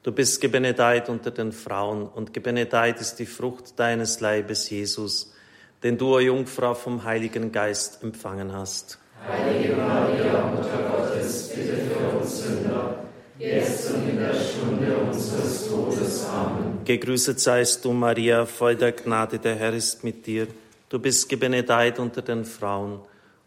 Du 0.09 0.15
bist 0.15 0.41
gebenedeit 0.41 1.11
unter 1.11 1.31
den 1.31 1.53
Frauen, 1.53 2.09
und 2.09 2.33
gebenedeit 2.33 2.99
ist 2.99 3.17
die 3.17 3.27
Frucht 3.27 3.79
deines 3.79 4.21
Leibes, 4.21 4.71
Jesus, 4.71 5.35
den 5.83 5.99
du, 5.99 6.15
o 6.15 6.19
Jungfrau, 6.19 6.73
vom 6.73 7.05
Heiligen 7.05 7.53
Geist 7.53 8.03
empfangen 8.03 8.55
hast. 8.55 8.99
Heilige 9.29 9.77
Maria, 9.77 10.47
Mutter 10.47 10.79
Gottes, 10.91 11.51
bitte 11.55 11.77
für 11.77 12.17
uns 12.17 12.43
Sünder, 12.43 13.01
jetzt 13.39 13.91
und 13.91 14.09
in 14.09 14.17
der 14.17 14.33
Stunde 14.33 14.97
unseres 14.97 15.69
Todes. 15.69 16.25
Amen. 16.25 16.79
Gegrüßet 16.87 17.39
seist 17.39 17.85
du, 17.85 17.93
Maria, 17.93 18.47
voll 18.47 18.77
der 18.77 18.93
Gnade, 18.93 19.39
der 19.39 19.57
Herr 19.57 19.75
ist 19.75 20.05
mit 20.05 20.27
dir. 20.27 20.47
Du 20.89 20.99
bist 20.99 21.29
gebenedeit 21.29 21.99
unter 21.99 22.23
den 22.23 22.47
Frauen, 22.47 23.01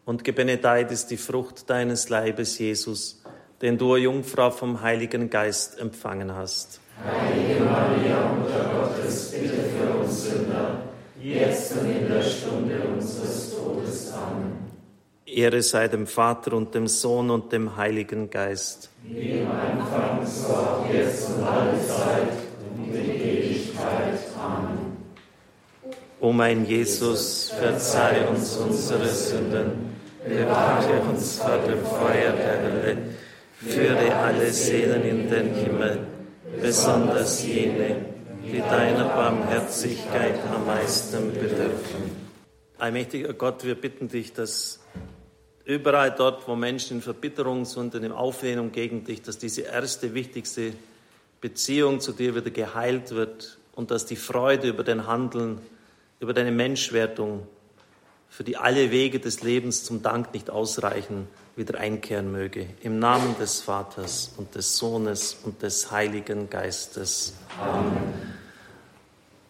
und 0.06 0.24
gebenedeit 0.24 0.91
ist 0.91 1.08
die 1.08 1.18
Frucht 1.18 1.68
deines 1.72 2.10
Leibes, 2.10 2.60
Jesus, 2.60 3.20
den 3.62 3.77
du, 3.77 3.96
Jungfrau, 3.96 4.50
vom 4.50 4.82
Heiligen 4.82 5.30
Geist 5.30 5.80
empfangen 5.80 6.36
hast. 6.36 6.80
Heilige 7.03 7.63
Maria, 7.63 8.34
Mutter 8.34 8.70
Gottes, 8.74 9.32
bitte 9.32 9.53
für 9.53 10.00
uns 10.00 10.24
Sünder, 10.24 10.82
jetzt 11.22 11.77
und 11.77 11.89
in 11.91 12.08
der 12.08 12.22
Stunde 12.24 12.82
unseres 12.94 13.56
Todes. 13.56 14.13
Amen. 14.13 14.72
Ehre 15.25 15.62
sei 15.62 15.88
dem 15.88 16.08
Vater 16.08 16.53
und 16.53 16.75
dem 16.75 16.88
Sohn 16.88 17.30
und 17.30 17.53
dem 17.53 17.77
Heiligen 17.77 18.30
Geist. 18.30 18.89
Wie 19.03 19.39
im 19.39 19.48
Anfang, 19.50 20.25
so 20.25 20.53
auch 20.53 20.86
jetzt 20.91 21.30
und 21.30 21.44
alle 21.44 21.80
Zeit 21.88 22.27
und 22.77 22.94
in 22.94 23.22
Ewigkeit. 23.22 24.20
Amen. 24.38 24.98
O 26.20 26.32
mein 26.32 26.65
Jesus, 26.65 27.51
verzeih 27.58 28.27
uns 28.27 28.58
unsere 28.58 29.08
Sünden, 29.08 29.96
bewahre 30.27 31.00
uns 31.10 31.38
vor 31.38 31.58
dem 31.68 31.84
Feuer 31.84 32.34
der 32.34 32.62
Hölle, 32.62 32.98
führe 33.62 34.15
alle 34.15 34.51
Seelen 34.51 35.03
in 35.03 35.30
den 35.30 35.53
Himmel, 35.53 36.00
besonders 36.62 37.46
jene, 37.46 38.06
die 38.44 38.60
deiner 38.60 39.06
Barmherzigkeit 39.06 40.39
am 40.53 40.65
meisten 40.65 41.32
bedürfen. 41.34 42.22
Allmächtiger 42.80 43.34
Gott, 43.34 43.63
wir 43.63 43.75
bitten 43.75 44.08
dich, 44.08 44.34
dass 44.34 44.80
überall 45.65 46.12
dort, 46.12 46.48
wo 46.48 46.56
Menschen 46.56 46.98
in 46.98 47.03
Verbitterung 47.03 47.65
sind 47.65 47.94
und 47.94 48.03
in 48.03 48.12
Auflehnung 48.12 48.72
gegen 48.72 49.03
dich, 49.03 49.22
dass 49.22 49.38
diese 49.38 49.62
erste 49.62 50.15
wichtigste 50.15 50.74
Beziehung 51.39 52.00
zu 52.00 52.13
dir 52.13 52.36
wieder 52.36 52.50
geheilt 52.50 53.12
wird 53.12 53.60
und 53.75 53.91
dass 53.91 54.08
die 54.08 54.15
Freude 54.15 54.70
über 54.70 54.84
dein 54.84 55.06
Handeln, 55.06 55.60
über 56.20 56.34
deine 56.34 56.51
Menschwertung, 56.51 57.48
für 58.31 58.45
die 58.45 58.55
alle 58.55 58.91
Wege 58.91 59.19
des 59.19 59.43
Lebens 59.43 59.83
zum 59.83 60.01
Dank 60.01 60.33
nicht 60.33 60.50
ausreichen, 60.50 61.27
wieder 61.57 61.77
einkehren 61.77 62.31
möge. 62.31 62.65
Im 62.81 62.97
Namen 62.97 63.35
des 63.38 63.59
Vaters 63.59 64.31
und 64.38 64.55
des 64.55 64.77
Sohnes 64.77 65.38
und 65.43 65.61
des 65.61 65.91
Heiligen 65.91 66.50
Geistes. 66.50 67.33
Amen. 67.59 68.13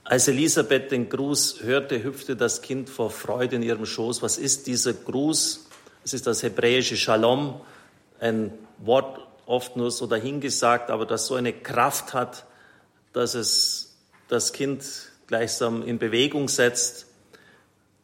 Als 0.03 0.27
Elisabeth 0.27 0.91
den 0.91 1.09
Gruß 1.09 1.61
hörte, 1.61 2.03
hüpfte 2.03 2.35
das 2.35 2.63
Kind 2.63 2.89
vor 2.89 3.11
Freude 3.11 3.55
in 3.57 3.61
ihrem 3.61 3.85
Schoß. 3.85 4.23
Was 4.23 4.39
ist 4.39 4.65
dieser 4.65 4.93
Gruß? 4.93 5.67
Es 6.03 6.13
ist 6.13 6.25
das 6.25 6.41
hebräische 6.41 6.97
Shalom, 6.97 7.61
ein 8.19 8.51
Wort 8.79 9.21
oft 9.45 9.77
nur 9.77 9.91
so 9.91 10.07
dahingesagt, 10.07 10.89
aber 10.89 11.05
das 11.05 11.27
so 11.27 11.35
eine 11.35 11.53
Kraft 11.53 12.15
hat, 12.15 12.45
dass 13.13 13.35
es 13.35 13.95
das 14.27 14.53
Kind 14.53 14.83
gleichsam 15.27 15.83
in 15.83 15.99
Bewegung 15.99 16.49
setzt. 16.49 17.05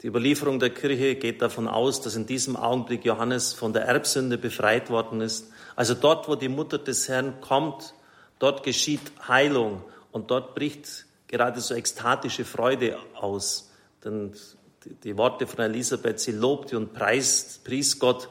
Die 0.04 0.08
Überlieferung 0.08 0.60
der 0.60 0.70
Kirche 0.70 1.16
geht 1.16 1.42
davon 1.42 1.68
aus, 1.68 2.01
dass 2.01 2.16
in 2.16 2.27
diesem 2.27 2.56
Augenblick 2.56 3.04
Johannes 3.04 3.54
von 3.54 3.74
der 3.74 3.86
Erbsünde 3.86 4.38
befreit 4.38 4.92
worden 4.92 5.22
ist. 5.22 5.51
Also 5.75 5.96
dort, 5.96 6.27
wo 6.27 6.36
die 6.36 6.50
Mutter 6.50 6.77
des 6.77 7.10
Herrn 7.10 7.42
kommt, 7.42 7.96
dort 8.38 8.62
geschieht 8.62 9.01
Heilung 9.27 9.84
und 10.12 10.30
dort 10.30 10.54
bricht 10.54 11.08
gerade 11.27 11.60
so 11.62 11.74
ekstatische 11.74 12.46
Freude 12.46 13.00
aus. 13.16 13.72
Denn 14.06 14.34
die 15.04 15.18
Worte 15.18 15.48
von 15.48 15.66
Elisabeth, 15.66 16.20
sie 16.20 16.32
lobte 16.32 16.77
und 16.77 16.94
preist, 16.94 17.63
pries 17.63 17.98
Gott, 17.98 18.30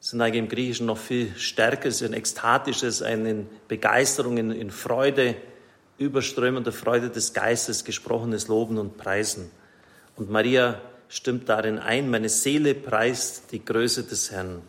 sind 0.00 0.20
eigentlich 0.20 0.42
im 0.42 0.48
Griechischen 0.48 0.86
noch 0.86 0.98
viel 0.98 1.32
stärker, 1.36 1.88
ist 1.88 2.02
ein 2.02 2.12
ekstatisches, 2.12 3.02
eine 3.02 3.46
Begeisterung, 3.68 4.36
in, 4.36 4.50
in 4.50 4.70
Freude, 4.72 5.36
überströmende 5.96 6.72
Freude 6.72 7.08
des 7.08 7.32
Geistes, 7.32 7.84
gesprochenes 7.84 8.48
Loben 8.48 8.78
und 8.78 8.98
Preisen. 8.98 9.50
Und 10.16 10.28
Maria 10.28 10.80
stimmt 11.14 11.48
darin 11.48 11.78
ein, 11.78 12.10
meine 12.10 12.28
Seele 12.28 12.74
preist 12.74 13.52
die 13.52 13.64
Größe 13.64 14.02
des 14.02 14.32
Herrn. 14.32 14.62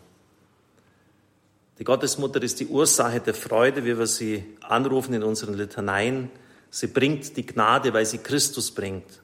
Die 1.78 1.84
Gottesmutter 1.84 2.40
ist 2.40 2.60
die 2.60 2.68
Ursache 2.68 3.20
der 3.20 3.34
Freude, 3.34 3.84
wie 3.84 3.98
wir 3.98 4.06
sie 4.06 4.44
anrufen 4.60 5.12
in 5.12 5.24
unseren 5.24 5.54
Litaneien. 5.54 6.30
Sie 6.70 6.86
bringt 6.86 7.36
die 7.36 7.44
Gnade, 7.44 7.92
weil 7.92 8.06
sie 8.06 8.18
Christus 8.18 8.70
bringt. 8.70 9.22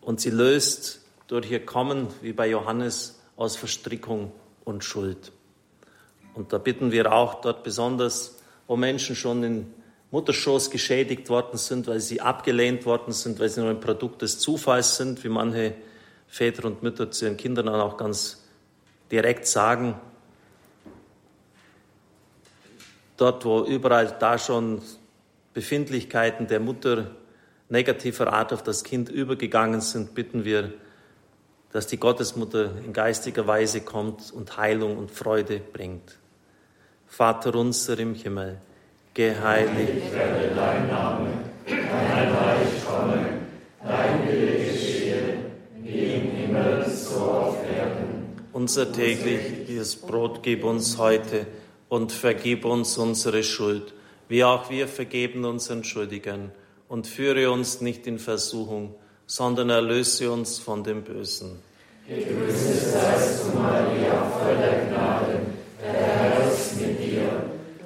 Und 0.00 0.20
sie 0.20 0.30
löst 0.30 1.00
durch 1.26 1.50
ihr 1.50 1.66
Kommen, 1.66 2.06
wie 2.22 2.32
bei 2.32 2.48
Johannes, 2.48 3.20
aus 3.36 3.56
Verstrickung 3.56 4.30
und 4.64 4.84
Schuld. 4.84 5.32
Und 6.34 6.52
da 6.52 6.58
bitten 6.58 6.92
wir 6.92 7.12
auch 7.12 7.40
dort 7.40 7.64
besonders, 7.64 8.38
wo 8.68 8.76
Menschen 8.76 9.16
schon 9.16 9.42
in 9.42 9.74
Mutterschoß 10.12 10.70
geschädigt 10.70 11.28
worden 11.28 11.58
sind, 11.58 11.88
weil 11.88 12.00
sie 12.00 12.20
abgelehnt 12.20 12.86
worden 12.86 13.12
sind, 13.12 13.40
weil 13.40 13.48
sie 13.48 13.60
nur 13.60 13.70
ein 13.70 13.80
Produkt 13.80 14.22
des 14.22 14.38
Zufalls 14.38 14.96
sind, 14.96 15.24
wie 15.24 15.28
manche 15.28 15.74
Väter 16.34 16.64
und 16.64 16.82
Mütter 16.82 17.12
zu 17.12 17.26
ihren 17.26 17.36
Kindern 17.36 17.68
auch 17.68 17.96
ganz 17.96 18.42
direkt 19.12 19.46
sagen. 19.46 19.94
Dort, 23.16 23.44
wo 23.44 23.62
überall 23.62 24.16
da 24.18 24.36
schon 24.36 24.82
Befindlichkeiten 25.52 26.48
der 26.48 26.58
Mutter 26.58 27.12
negativer 27.68 28.32
Art 28.32 28.52
auf 28.52 28.64
das 28.64 28.82
Kind 28.82 29.08
übergegangen 29.08 29.80
sind, 29.80 30.16
bitten 30.16 30.44
wir, 30.44 30.72
dass 31.70 31.86
die 31.86 31.98
Gottesmutter 31.98 32.78
in 32.84 32.92
geistiger 32.92 33.46
Weise 33.46 33.82
kommt 33.82 34.32
und 34.32 34.56
Heilung 34.56 34.98
und 34.98 35.12
Freude 35.12 35.60
bringt. 35.60 36.18
Vater 37.06 37.54
unser 37.54 37.96
im 38.00 38.16
Himmel, 38.16 38.60
geheiligt 39.14 40.12
werde 40.12 40.52
dein 40.56 40.88
Name, 40.88 41.28
dein 41.64 42.32
Reich 42.32 42.84
komme, 42.84 43.24
dein 43.84 44.26
Wille 44.26 44.64
geschehe, 44.64 44.93
Himmel 46.54 46.88
so 46.88 47.16
auf 47.16 47.56
Erden. 47.64 48.36
Unser 48.52 48.92
tägliches 48.92 49.96
Brot 49.96 50.42
gib 50.42 50.64
uns 50.64 50.98
heute 50.98 51.46
und 51.88 52.12
vergib 52.12 52.64
uns 52.64 52.96
unsere 52.96 53.42
Schuld, 53.42 53.92
wie 54.28 54.44
auch 54.44 54.70
wir 54.70 54.86
vergeben 54.86 55.44
unseren 55.44 55.84
Schuldigern. 55.84 56.52
Und 56.88 57.06
führe 57.06 57.50
uns 57.50 57.80
nicht 57.80 58.06
in 58.06 58.18
Versuchung, 58.18 58.94
sondern 59.26 59.70
erlöse 59.70 60.30
uns 60.30 60.58
von 60.58 60.84
dem 60.84 61.02
Bösen. 61.02 61.58
Gegrüßet 62.06 62.92
seist 62.92 63.44
du, 63.44 63.58
Maria, 63.58 64.30
voller 64.38 64.86
Gnade, 64.86 65.40
der 65.82 65.92
Herr 65.92 66.52
ist 66.52 66.78
mit 66.80 67.00
dir. 67.00 67.22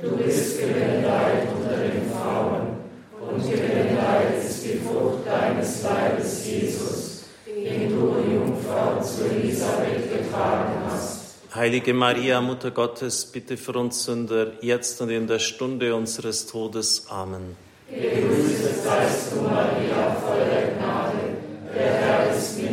Du 0.03 0.17
bist 0.17 0.61
gebenedeit 0.61 1.49
unter 1.57 1.77
den 1.77 2.11
Frauen, 2.11 2.77
und 3.21 3.51
gebenedeit 3.51 4.45
ist 4.45 4.65
die 4.65 4.81
Frucht 4.81 5.25
deines 5.25 5.83
Leibes, 5.85 6.45
Jesus, 6.45 7.25
den 7.47 7.89
du, 7.91 8.17
Jungfrau, 8.33 8.58
zu 9.03 9.25
Elisabeth 9.25 10.11
getragen 10.13 10.73
hast. 10.91 11.19
Heilige 11.55 11.95
Maria, 11.95 12.41
Mutter 12.41 12.71
Gottes, 12.71 13.25
bitte 13.25 13.57
für 13.57 13.73
uns 13.73 14.05
Sünder, 14.05 14.53
jetzt 14.61 15.01
und 15.01 15.11
in 15.11 15.27
der 15.27 15.39
Stunde 15.39 15.95
unseres 15.95 16.47
Todes. 16.47 17.07
Amen. 17.09 17.57
Gegrüßet 17.91 18.85
seist 18.85 19.33
du, 19.33 19.41
Maria, 19.41 20.15
voller 20.21 20.77
Gnade, 20.77 21.39
der 21.75 21.93
Herr 21.95 22.37
ist 22.37 22.61
mit 22.61 22.68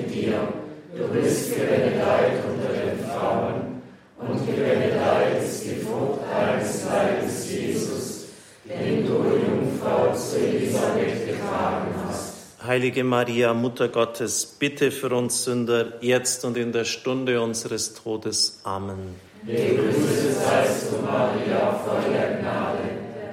Heilige 12.67 13.03
Maria, 13.03 13.53
Mutter 13.53 13.89
Gottes, 13.89 14.45
bitte 14.45 14.91
für 14.91 15.13
uns 15.15 15.43
Sünder, 15.43 15.93
jetzt 16.01 16.45
und 16.45 16.57
in 16.57 16.72
der 16.72 16.86
Stunde 16.86 17.41
unseres 17.41 17.93
Todes. 17.93 18.60
Amen. 18.63 19.15
Gegrüßet 19.45 20.34
seist 20.34 20.91
du, 20.91 21.05
Maria, 21.05 21.79
voller 21.86 22.39
Gnade, 22.39 22.89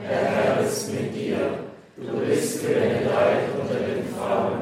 der 0.08 0.18
Herr 0.18 0.66
ist 0.66 0.92
mit 0.92 1.14
dir. 1.14 1.38
Du 1.96 2.18
bist 2.18 2.60
gebenedeit 2.60 3.48
unter 3.60 3.80
den 3.80 4.04
Frauen, 4.14 4.60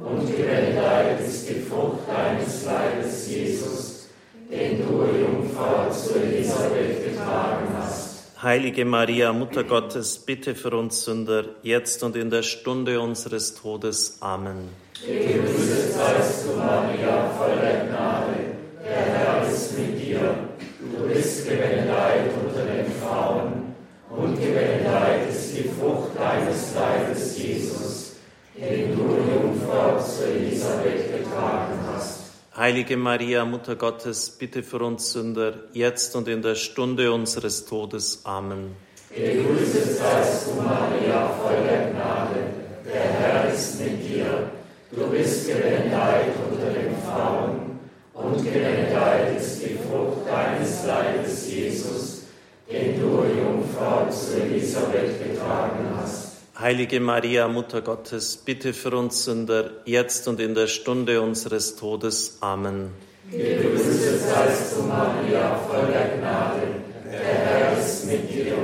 und 0.00 0.26
gebenedeit 0.26 1.20
ist 1.26 1.48
die 1.48 1.60
Frucht 1.60 2.08
deines 2.08 2.64
Leibes, 2.64 3.28
Jesus, 3.28 4.06
den 4.50 4.78
du, 4.78 5.04
Jungfrau, 5.20 5.90
zu 5.90 6.14
Elisabeth 6.14 7.04
getragen 7.04 7.68
hast. 7.76 7.97
Heilige 8.40 8.84
Maria, 8.84 9.32
Mutter 9.32 9.64
Gottes, 9.64 10.20
bitte 10.20 10.54
für 10.54 10.70
uns 10.70 11.04
Sünder, 11.04 11.56
jetzt 11.64 12.04
und 12.04 12.14
in 12.14 12.30
der 12.30 12.44
Stunde 12.44 13.00
unseres 13.00 13.56
Todes. 13.56 14.18
Amen. 14.20 14.68
Gegrüßet 15.04 15.92
seist 15.92 16.46
du, 16.46 16.56
Maria, 16.56 17.30
voller 17.36 17.86
Gnade, 17.88 18.54
der 18.84 18.96
Herr 18.96 19.48
ist 19.50 19.76
mit 19.76 20.00
dir. 20.00 20.36
Du 20.78 21.08
bist 21.08 21.48
gebenedeit 21.48 22.30
unter 22.40 22.64
den 22.64 22.92
Frauen, 23.02 23.74
und 24.08 24.40
gebenedeit 24.40 25.28
ist 25.28 25.56
die 25.56 25.68
Frucht 25.68 26.10
deines 26.16 26.76
Leibes, 26.76 27.36
Jesus, 27.36 28.12
den 28.56 28.96
du, 28.96 29.16
Jungfrau, 29.32 29.98
zu 29.98 30.24
Elisabeth 30.26 31.10
getragen 31.10 31.76
hast. 31.92 32.20
Heilige 32.68 32.98
Maria, 32.98 33.46
Mutter 33.46 33.76
Gottes, 33.76 34.28
bitte 34.28 34.62
für 34.62 34.80
uns 34.80 35.12
Sünder, 35.12 35.54
jetzt 35.72 36.14
und 36.14 36.28
in 36.28 36.42
der 36.42 36.54
Stunde 36.54 37.10
unseres 37.10 37.64
Todes. 37.64 38.20
Amen. 38.24 38.76
Gegrüßet 39.08 39.96
seist 39.96 40.48
du, 40.48 40.60
Maria, 40.60 41.30
voller 41.40 41.92
Gnade, 41.92 42.40
der 42.84 43.00
Herr 43.00 43.54
ist 43.54 43.80
mit 43.80 44.06
dir. 44.06 44.50
Du 44.90 45.06
bist 45.06 45.46
gebenedeit 45.46 46.34
unter 46.50 46.70
den 46.78 46.94
Frauen, 47.06 47.80
und 48.12 48.44
gebenedeit 48.44 49.34
ist 49.34 49.62
die 49.62 49.78
Frucht 49.88 50.28
deines 50.28 50.84
Leibes, 50.84 51.50
Jesus, 51.50 52.24
den 52.70 53.00
du, 53.00 53.24
Jungfrau, 53.34 54.10
zu 54.10 54.42
Elisabeth 54.42 55.26
getragen 55.26 55.88
hast. 55.96 56.27
Heilige 56.60 56.98
Maria, 56.98 57.46
Mutter 57.46 57.82
Gottes, 57.82 58.36
bitte 58.36 58.72
für 58.72 58.90
uns 58.96 59.24
Sünder, 59.24 59.70
jetzt 59.84 60.26
und 60.26 60.40
in 60.40 60.56
der 60.56 60.66
Stunde 60.66 61.22
unseres 61.22 61.76
Todes. 61.76 62.38
Amen. 62.40 62.90
Gegrüßet 63.30 64.20
seist 64.20 64.76
du, 64.76 64.82
Maria, 64.82 65.54
voller 65.68 66.16
Gnade, 66.18 66.62
der 67.04 67.20
Herr 67.20 67.78
ist 67.78 68.06
mit 68.06 68.28
dir. 68.28 68.54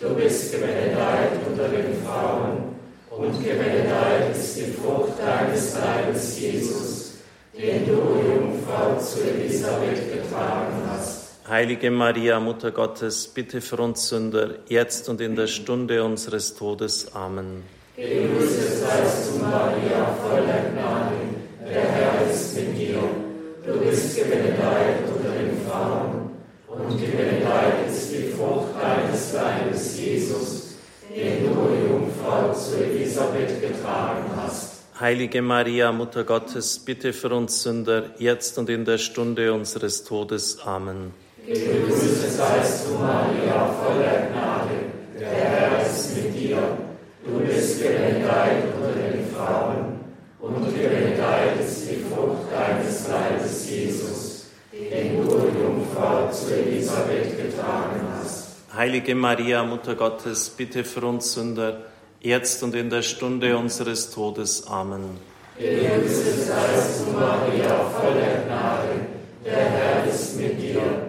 Du 0.00 0.16
bist 0.16 0.50
gebenedeit 0.50 1.30
unter 1.48 1.68
den 1.68 2.02
Frauen, 2.04 2.74
und 3.08 3.40
gebenedeit 3.40 4.36
ist 4.36 4.56
die 4.56 4.72
Frucht 4.72 5.12
deines 5.20 5.76
Leibes, 5.76 6.40
Jesus, 6.40 7.12
den 7.56 7.86
du, 7.86 7.92
Jungfrau, 7.92 8.98
zu 8.98 9.22
Elisabeth 9.22 10.12
getragen 10.12 10.82
hast. 10.90 11.17
Heilige 11.48 11.90
Maria, 11.90 12.40
Mutter 12.40 12.72
Gottes, 12.72 13.26
bitte 13.26 13.62
für 13.62 13.78
uns 13.78 14.10
Sünder, 14.10 14.56
jetzt 14.68 15.08
und 15.08 15.18
in 15.22 15.34
der 15.34 15.46
Stunde 15.46 16.04
unseres 16.04 16.54
Todes. 16.54 17.14
Amen. 17.14 17.62
Gegrüßet 17.96 18.80
seist 18.80 19.30
du, 19.30 19.44
Maria, 19.44 20.14
voller 20.22 20.70
Gnade, 20.74 21.16
der 21.66 21.80
Herr 21.80 22.30
ist 22.30 22.54
mit 22.54 22.76
dir. 22.76 22.98
Du 23.64 23.80
bist 23.80 24.14
gebenedeit 24.14 25.08
unter 25.08 25.30
den 25.30 25.66
Frauen, 25.66 26.32
und 26.66 27.00
gebenedeit 27.00 27.88
ist 27.88 28.12
die 28.12 28.30
Frucht 28.30 28.74
deines 28.78 29.32
Leibes, 29.32 29.98
Jesus, 29.98 30.74
den 31.08 31.44
du, 31.44 31.50
Jungfrau, 31.88 32.52
zu 32.52 32.76
Elisabeth 32.84 33.62
getragen 33.62 34.24
hast. 34.36 34.82
Heilige 35.00 35.40
Maria, 35.40 35.92
Mutter 35.92 36.24
Gottes, 36.24 36.78
bitte 36.78 37.14
für 37.14 37.30
uns 37.30 37.62
Sünder, 37.62 38.10
jetzt 38.18 38.58
und 38.58 38.68
in 38.68 38.84
der 38.84 38.98
Stunde 38.98 39.54
unseres 39.54 40.04
Todes. 40.04 40.58
Amen. 40.66 41.14
Gegrüßet 41.48 42.30
seist 42.30 42.86
du, 42.86 42.98
Maria, 42.98 43.72
voller 43.82 44.28
Gnade, 44.28 44.84
der 45.18 45.28
Herr 45.28 45.86
ist 45.86 46.14
mit 46.14 46.38
dir. 46.38 46.58
Du 47.24 47.38
bist 47.38 47.82
gebenedeit 47.82 48.64
unter 48.76 48.92
den 48.92 49.24
Frauen, 49.34 49.98
und 50.40 50.66
gebenedeit 50.66 51.58
ist 51.58 51.88
die 51.88 52.04
Frucht 52.04 52.52
deines 52.52 53.08
Leibes, 53.08 53.70
Jesus, 53.70 54.48
den 54.72 55.26
du, 55.26 55.30
Jungfrau, 55.32 56.30
zu 56.30 56.54
Elisabeth 56.54 57.34
getragen 57.38 58.02
hast. 58.20 58.48
Heilige 58.74 59.14
Maria, 59.14 59.64
Mutter 59.64 59.94
Gottes, 59.94 60.50
bitte 60.50 60.84
für 60.84 61.06
uns 61.06 61.32
Sünder, 61.32 61.78
jetzt 62.20 62.62
und 62.62 62.74
in 62.74 62.90
der 62.90 63.00
Stunde 63.00 63.56
unseres 63.56 64.10
Todes. 64.10 64.66
Amen. 64.66 65.16
Gegrüßet 65.58 66.46
seist 66.46 67.06
du, 67.06 67.12
Maria, 67.12 67.88
voller 67.98 68.44
Gnade, 68.44 69.06
der 69.46 69.70
Herr 69.70 70.06
ist 70.06 70.36
mit 70.36 70.60
dir. 70.60 71.07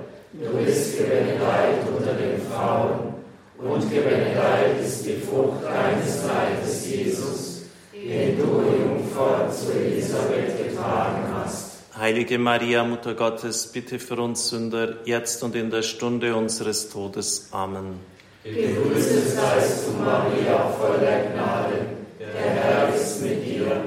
Du 0.49 0.57
bist 0.57 0.97
gebenedeit 0.97 1.79
unter 1.95 2.13
den 2.13 2.41
Frauen, 2.41 3.13
und 3.59 3.91
gebenedeit 3.91 4.81
ist 4.83 5.05
die 5.05 5.17
Frucht 5.17 5.63
deines 5.63 6.25
Leibes, 6.25 6.89
Jesus, 6.89 7.62
den 7.93 8.38
du, 8.38 8.43
Jungfrau, 8.43 9.47
zu 9.51 9.73
Elisabeth 9.73 10.57
getragen 10.57 11.23
hast. 11.35 11.83
Heilige 11.95 12.39
Maria, 12.39 12.83
Mutter 12.83 13.13
Gottes, 13.13 13.67
bitte 13.67 13.99
für 13.99 14.19
uns 14.21 14.49
Sünder, 14.49 14.95
jetzt 15.05 15.43
und 15.43 15.55
in 15.55 15.69
der 15.69 15.83
Stunde 15.83 16.35
unseres 16.35 16.89
Todes. 16.89 17.49
Amen. 17.51 17.99
Gegrüßet 18.43 19.29
seist 19.29 19.88
du, 19.88 20.03
Maria, 20.03 20.69
voller 20.79 21.25
Gnade, 21.33 21.85
der 22.17 22.51
Herr 22.53 22.95
ist 22.95 23.21
mit 23.21 23.45
dir. 23.45 23.83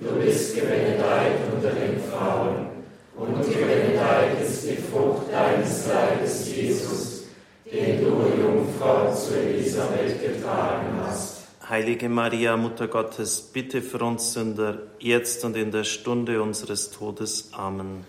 Du 0.00 0.14
bist 0.24 0.54
gebenedeit 0.54 1.40
unter 1.54 1.70
den 1.70 2.00
Frauen, 2.10 2.75
und 3.16 3.42
gebenedeit 3.42 4.40
ist 4.42 4.64
die 4.64 4.76
Frucht 4.76 5.32
deines 5.32 5.86
Leibes, 5.86 6.54
Jesus, 6.54 7.24
den 7.64 8.04
du, 8.04 8.10
Jungfrau, 8.40 9.12
zu 9.14 9.34
Elisabeth 9.34 10.20
getragen 10.20 11.00
hast. 11.04 11.44
Heilige 11.68 12.08
Maria, 12.08 12.56
Mutter 12.56 12.86
Gottes, 12.86 13.40
bitte 13.40 13.82
für 13.82 13.98
uns 14.04 14.34
Sünder, 14.34 14.78
jetzt 15.00 15.44
und 15.44 15.56
in 15.56 15.72
der 15.72 15.84
Stunde 15.84 16.40
unseres 16.40 16.90
Todes. 16.90 17.50
Amen. 17.52 18.04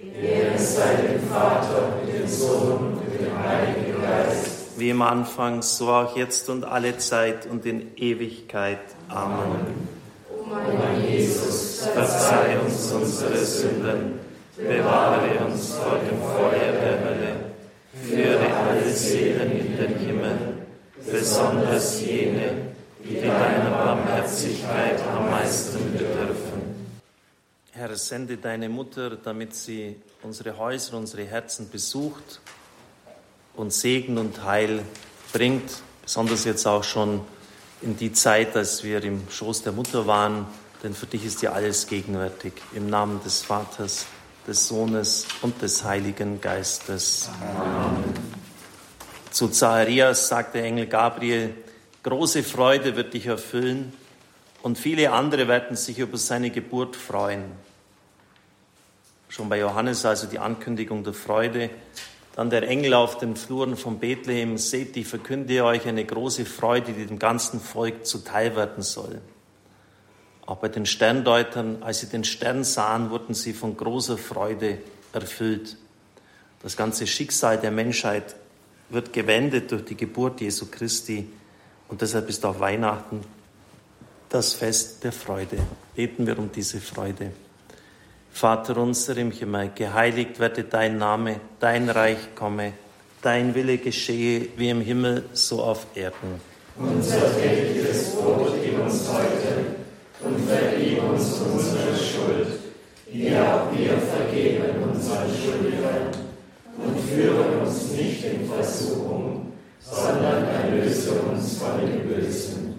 Ehre 0.00 0.58
sei 0.58 0.94
dem 0.94 1.28
Vater, 1.28 1.92
dem 2.06 2.26
Sohn 2.26 2.94
und 2.94 3.20
dem 3.20 3.38
Heiligen 3.38 4.02
Geist. 4.02 4.78
Wie 4.78 4.90
im 4.90 5.02
Anfang, 5.02 5.62
so 5.62 5.88
auch 5.88 6.16
jetzt 6.16 6.50
und 6.50 6.64
alle 6.64 6.98
Zeit 6.98 7.46
und 7.46 7.64
in 7.64 7.96
Ewigkeit. 7.96 8.80
Amen. 9.08 9.88
O 10.28 10.44
mein 10.50 11.08
Jesus, 11.08 11.86
Verzeih 11.94 12.58
uns 12.58 12.92
unsere 12.92 13.36
Sünden, 13.36 14.25
bewahre 14.56 15.44
uns 15.44 15.74
vor 15.74 15.98
dem 15.98 16.20
Feuer 16.20 16.72
der 16.72 17.00
Hölle, 17.04 17.36
führe 18.02 18.54
alle 18.54 18.90
Seelen 18.90 19.52
in 19.52 19.76
den 19.76 19.98
Himmel, 19.98 20.38
besonders 21.10 22.00
jene, 22.00 22.72
die 23.04 23.20
deiner 23.20 23.70
Barmherzigkeit 23.70 25.00
am 25.14 25.30
meisten 25.30 25.92
bedürfen. 25.92 26.56
Herr, 27.72 27.94
sende 27.96 28.38
deine 28.38 28.70
Mutter, 28.70 29.16
damit 29.16 29.54
sie 29.54 29.96
unsere 30.22 30.56
Häuser, 30.56 30.96
unsere 30.96 31.24
Herzen 31.24 31.68
besucht 31.68 32.40
und 33.54 33.72
Segen 33.72 34.16
und 34.16 34.42
Heil 34.44 34.82
bringt, 35.32 35.82
besonders 36.02 36.44
jetzt 36.44 36.66
auch 36.66 36.84
schon 36.84 37.20
in 37.82 37.96
die 37.96 38.12
Zeit, 38.12 38.56
als 38.56 38.82
wir 38.82 39.04
im 39.04 39.28
Schoß 39.28 39.62
der 39.62 39.72
Mutter 39.72 40.06
waren, 40.06 40.46
denn 40.82 40.94
für 40.94 41.06
dich 41.06 41.26
ist 41.26 41.42
ja 41.42 41.52
alles 41.52 41.86
gegenwärtig. 41.86 42.54
Im 42.74 42.88
Namen 42.88 43.22
des 43.22 43.42
Vaters, 43.42 44.06
des 44.46 44.68
Sohnes 44.68 45.26
und 45.42 45.60
des 45.60 45.84
Heiligen 45.84 46.40
Geistes. 46.40 47.28
Amen. 47.40 48.14
Zu 49.30 49.48
Zacharias 49.48 50.28
sagt 50.28 50.54
der 50.54 50.64
Engel 50.64 50.86
Gabriel, 50.86 51.54
große 52.02 52.42
Freude 52.42 52.96
wird 52.96 53.12
dich 53.12 53.26
erfüllen 53.26 53.92
und 54.62 54.78
viele 54.78 55.12
andere 55.12 55.48
werden 55.48 55.76
sich 55.76 55.98
über 55.98 56.16
seine 56.16 56.50
Geburt 56.50 56.96
freuen. 56.96 57.44
Schon 59.28 59.48
bei 59.48 59.58
Johannes 59.58 60.06
also 60.06 60.26
die 60.26 60.38
Ankündigung 60.38 61.04
der 61.04 61.12
Freude. 61.12 61.70
Dann 62.34 62.48
der 62.48 62.62
Engel 62.68 62.94
auf 62.94 63.18
den 63.18 63.34
Fluren 63.34 63.76
von 63.76 63.98
Bethlehem, 63.98 64.58
seht, 64.58 64.96
ich 64.96 65.06
verkünde 65.06 65.64
euch 65.64 65.86
eine 65.86 66.04
große 66.04 66.44
Freude, 66.44 66.92
die 66.92 67.06
dem 67.06 67.18
ganzen 67.18 67.60
Volk 67.60 68.06
zuteil 68.06 68.54
werden 68.56 68.82
soll. 68.82 69.20
Auch 70.46 70.58
bei 70.58 70.68
den 70.68 70.86
Sterndeutern, 70.86 71.82
als 71.82 72.00
sie 72.00 72.06
den 72.06 72.22
Stern 72.24 72.62
sahen, 72.62 73.10
wurden 73.10 73.34
sie 73.34 73.52
von 73.52 73.76
großer 73.76 74.16
Freude 74.16 74.78
erfüllt. 75.12 75.76
Das 76.62 76.76
ganze 76.76 77.06
Schicksal 77.06 77.58
der 77.58 77.72
Menschheit 77.72 78.36
wird 78.88 79.12
gewendet 79.12 79.72
durch 79.72 79.84
die 79.84 79.96
Geburt 79.96 80.40
Jesu 80.40 80.66
Christi. 80.70 81.28
Und 81.88 82.00
deshalb 82.00 82.28
ist 82.28 82.44
auch 82.44 82.60
Weihnachten 82.60 83.20
das 84.28 84.54
Fest 84.54 85.02
der 85.04 85.12
Freude. 85.12 85.58
Beten 85.94 86.26
wir 86.26 86.38
um 86.38 86.50
diese 86.50 86.80
Freude. 86.80 87.32
Vater 88.30 88.76
unser 88.76 89.16
im 89.16 89.30
Himmel, 89.30 89.70
geheiligt 89.74 90.38
werde 90.38 90.64
dein 90.64 90.98
Name, 90.98 91.40
dein 91.58 91.88
Reich 91.88 92.34
komme, 92.34 92.74
dein 93.22 93.54
Wille 93.54 93.78
geschehe 93.78 94.48
wie 94.56 94.68
im 94.68 94.82
Himmel, 94.82 95.24
so 95.32 95.62
auf 95.62 95.86
Erden. 95.94 96.40
Unser 96.76 97.34
tägliches 97.34 98.14
Brot 98.14 98.52
gib 98.62 98.78
uns 98.78 99.08
heute 99.08 99.55
und 100.46 100.58
vergib 100.58 101.02
uns 101.02 101.40
unsere 101.40 101.96
Schuld, 101.96 102.46
wie 103.10 103.28
auch 103.36 103.72
wir 103.72 103.98
vergeben 103.98 104.82
unseren 104.82 105.28
Schuldigern. 105.28 106.10
Und 106.78 107.00
führe 107.00 107.58
uns 107.60 107.90
nicht 107.92 108.24
in 108.24 108.46
Versuchung, 108.48 109.52
sondern 109.80 110.44
erlöse 110.46 111.12
uns 111.12 111.56
von 111.56 111.80
dem 111.80 112.06
Bösen. 112.06 112.74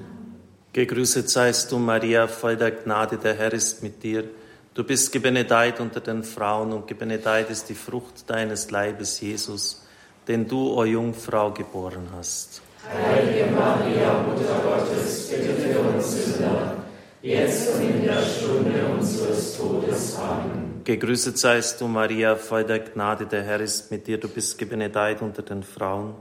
Gegrüßet 0.71 1.27
seist 1.30 1.71
du, 1.71 1.80
Maria, 1.80 2.27
voll 2.27 2.56
der 2.56 2.71
Gnade, 2.71 3.17
der 3.17 3.34
Herr 3.34 3.53
ist 3.53 3.82
mit 3.82 4.03
dir. 4.03 4.23
Du 4.75 4.84
bist 4.84 5.12
gebenedeit 5.12 5.80
unter 5.80 5.99
den 5.99 6.23
Frauen 6.23 6.71
und 6.71 6.88
gebenedeit 6.88 7.49
ist 7.49 7.69
die 7.69 7.73
Frucht 7.73 8.30
deines 8.30 8.69
Leibes, 8.69 9.19
Jesus, 9.19 9.88
den 10.27 10.47
du, 10.47 10.73
o 10.73 10.86
Jungfrau, 10.86 11.51
geboren 11.51 12.08
hast. 12.15 12.62
Heilige 12.88 13.47
Maria, 13.51 14.21
Mutter 14.21 14.62
Gottes, 14.63 15.30
bitte 15.30 15.53
für 15.56 15.80
uns 15.80 16.13
Sünder, 16.13 16.76
jetzt 17.21 17.75
und 17.75 17.82
in 17.82 18.03
der 18.03 18.21
Stunde 18.21 18.86
unseres 18.97 19.58
Todes. 19.58 20.17
Amen. 20.17 20.82
Gegrüßet 20.84 21.38
seist 21.38 21.82
du, 21.82 21.88
Maria, 21.88 22.36
voll 22.36 22.63
der 22.63 22.80
Gnade, 22.80 23.25
der 23.25 23.43
Herr 23.43 23.60
ist 23.60 23.91
mit 23.91 24.08
dir. 24.08 24.17
Du 24.17 24.30
bist 24.30 24.58
gebenedeit 24.58 25.21
unter 25.21 25.41
den 25.41 25.63
Frauen 25.63 26.15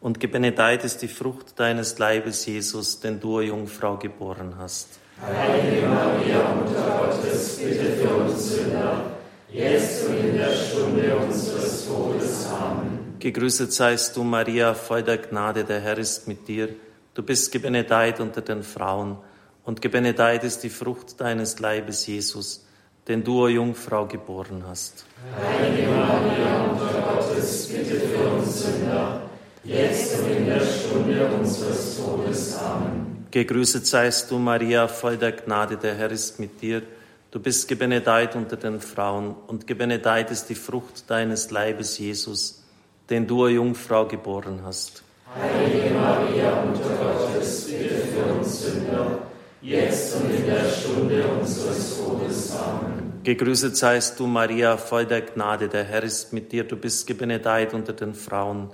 und 0.00 0.20
gebenedeit 0.20 0.84
ist 0.84 1.00
die 1.00 1.08
Frucht 1.08 1.58
deines 1.58 1.98
Leibes, 1.98 2.44
Jesus, 2.44 3.00
den 3.00 3.20
du, 3.20 3.40
Jungfrau, 3.40 3.96
geboren 3.96 4.54
hast. 4.58 4.88
Heilige 5.24 5.86
Maria, 5.86 6.54
Mutter 6.54 7.06
Gottes, 7.06 7.58
bitte 7.58 7.92
für 7.92 8.14
uns 8.14 8.54
Sünder, 8.54 9.12
jetzt 9.48 10.08
und 10.08 10.18
in 10.18 10.36
der 10.36 10.52
Stunde 10.52 11.16
unseres 11.16 11.86
Todes. 11.86 12.48
Amen. 12.48 13.14
Gegrüßet 13.20 13.72
seist 13.72 14.16
du, 14.16 14.24
Maria, 14.24 14.74
voll 14.74 15.04
der 15.04 15.18
Gnade, 15.18 15.64
der 15.64 15.80
Herr 15.80 15.96
ist 15.96 16.26
mit 16.26 16.48
dir. 16.48 16.70
Du 17.14 17.22
bist 17.22 17.52
gebenedeit 17.52 18.18
unter 18.18 18.40
den 18.40 18.64
Frauen 18.64 19.18
und 19.64 19.80
gebenedeit 19.80 20.44
ist 20.44 20.62
die 20.62 20.70
Frucht 20.70 21.20
deines 21.20 21.58
Leibes, 21.58 22.06
Jesus, 22.06 22.66
den 23.08 23.24
du, 23.24 23.42
o 23.42 23.48
Jungfrau, 23.48 24.06
geboren 24.06 24.64
hast. 24.66 25.04
Heilige 25.36 25.88
Maria, 25.88 26.72
Mutter 26.72 27.14
Gottes, 27.14 27.68
bitte 27.68 28.00
für 28.00 28.28
uns 28.28 28.62
Sünder, 28.62 29.22
jetzt 29.64 30.20
und 30.20 30.30
in 30.30 30.46
der 30.46 30.60
Stunde 30.60 31.26
unseres 31.26 31.96
Todes. 31.96 32.58
Amen. 32.58 33.26
Gegrüßet 33.30 33.86
seist 33.86 34.30
du, 34.30 34.38
Maria, 34.38 34.88
voll 34.88 35.16
der 35.16 35.32
Gnade, 35.32 35.76
der 35.76 35.94
Herr 35.94 36.10
ist 36.10 36.38
mit 36.38 36.60
dir. 36.60 36.82
Du 37.30 37.40
bist 37.40 37.66
gebenedeit 37.66 38.36
unter 38.36 38.56
den 38.56 38.78
Frauen 38.78 39.34
und 39.46 39.66
gebenedeit 39.66 40.30
ist 40.30 40.50
die 40.50 40.54
Frucht 40.54 41.08
deines 41.08 41.50
Leibes, 41.50 41.98
Jesus, 41.98 42.62
den 43.08 43.26
du, 43.26 43.44
o 43.44 43.48
Jungfrau, 43.48 44.06
geboren 44.06 44.60
hast. 44.64 45.02
Heilige 45.34 45.94
Maria, 45.94 46.62
Mutter 46.62 46.94
Gottes, 47.02 47.68
bitte 47.68 47.94
für 47.94 48.34
uns 48.34 48.66
Sünder, 48.66 49.21
jetzt 49.62 50.16
und 50.16 50.30
in 50.30 50.46
der 50.46 50.68
Stunde 50.68 51.24
unseres 51.40 51.98
Todes. 51.98 52.52
Amen. 52.52 53.12
Gegrüßet 53.22 53.76
seist 53.76 54.18
du, 54.18 54.26
Maria, 54.26 54.76
voll 54.76 55.06
der 55.06 55.22
Gnade, 55.22 55.68
der 55.68 55.84
Herr 55.84 56.02
ist 56.02 56.32
mit 56.32 56.50
dir. 56.50 56.64
Du 56.64 56.76
bist 56.76 57.06
gebenedeit 57.06 57.72
unter 57.72 57.92
den 57.92 58.14
Frauen 58.14 58.70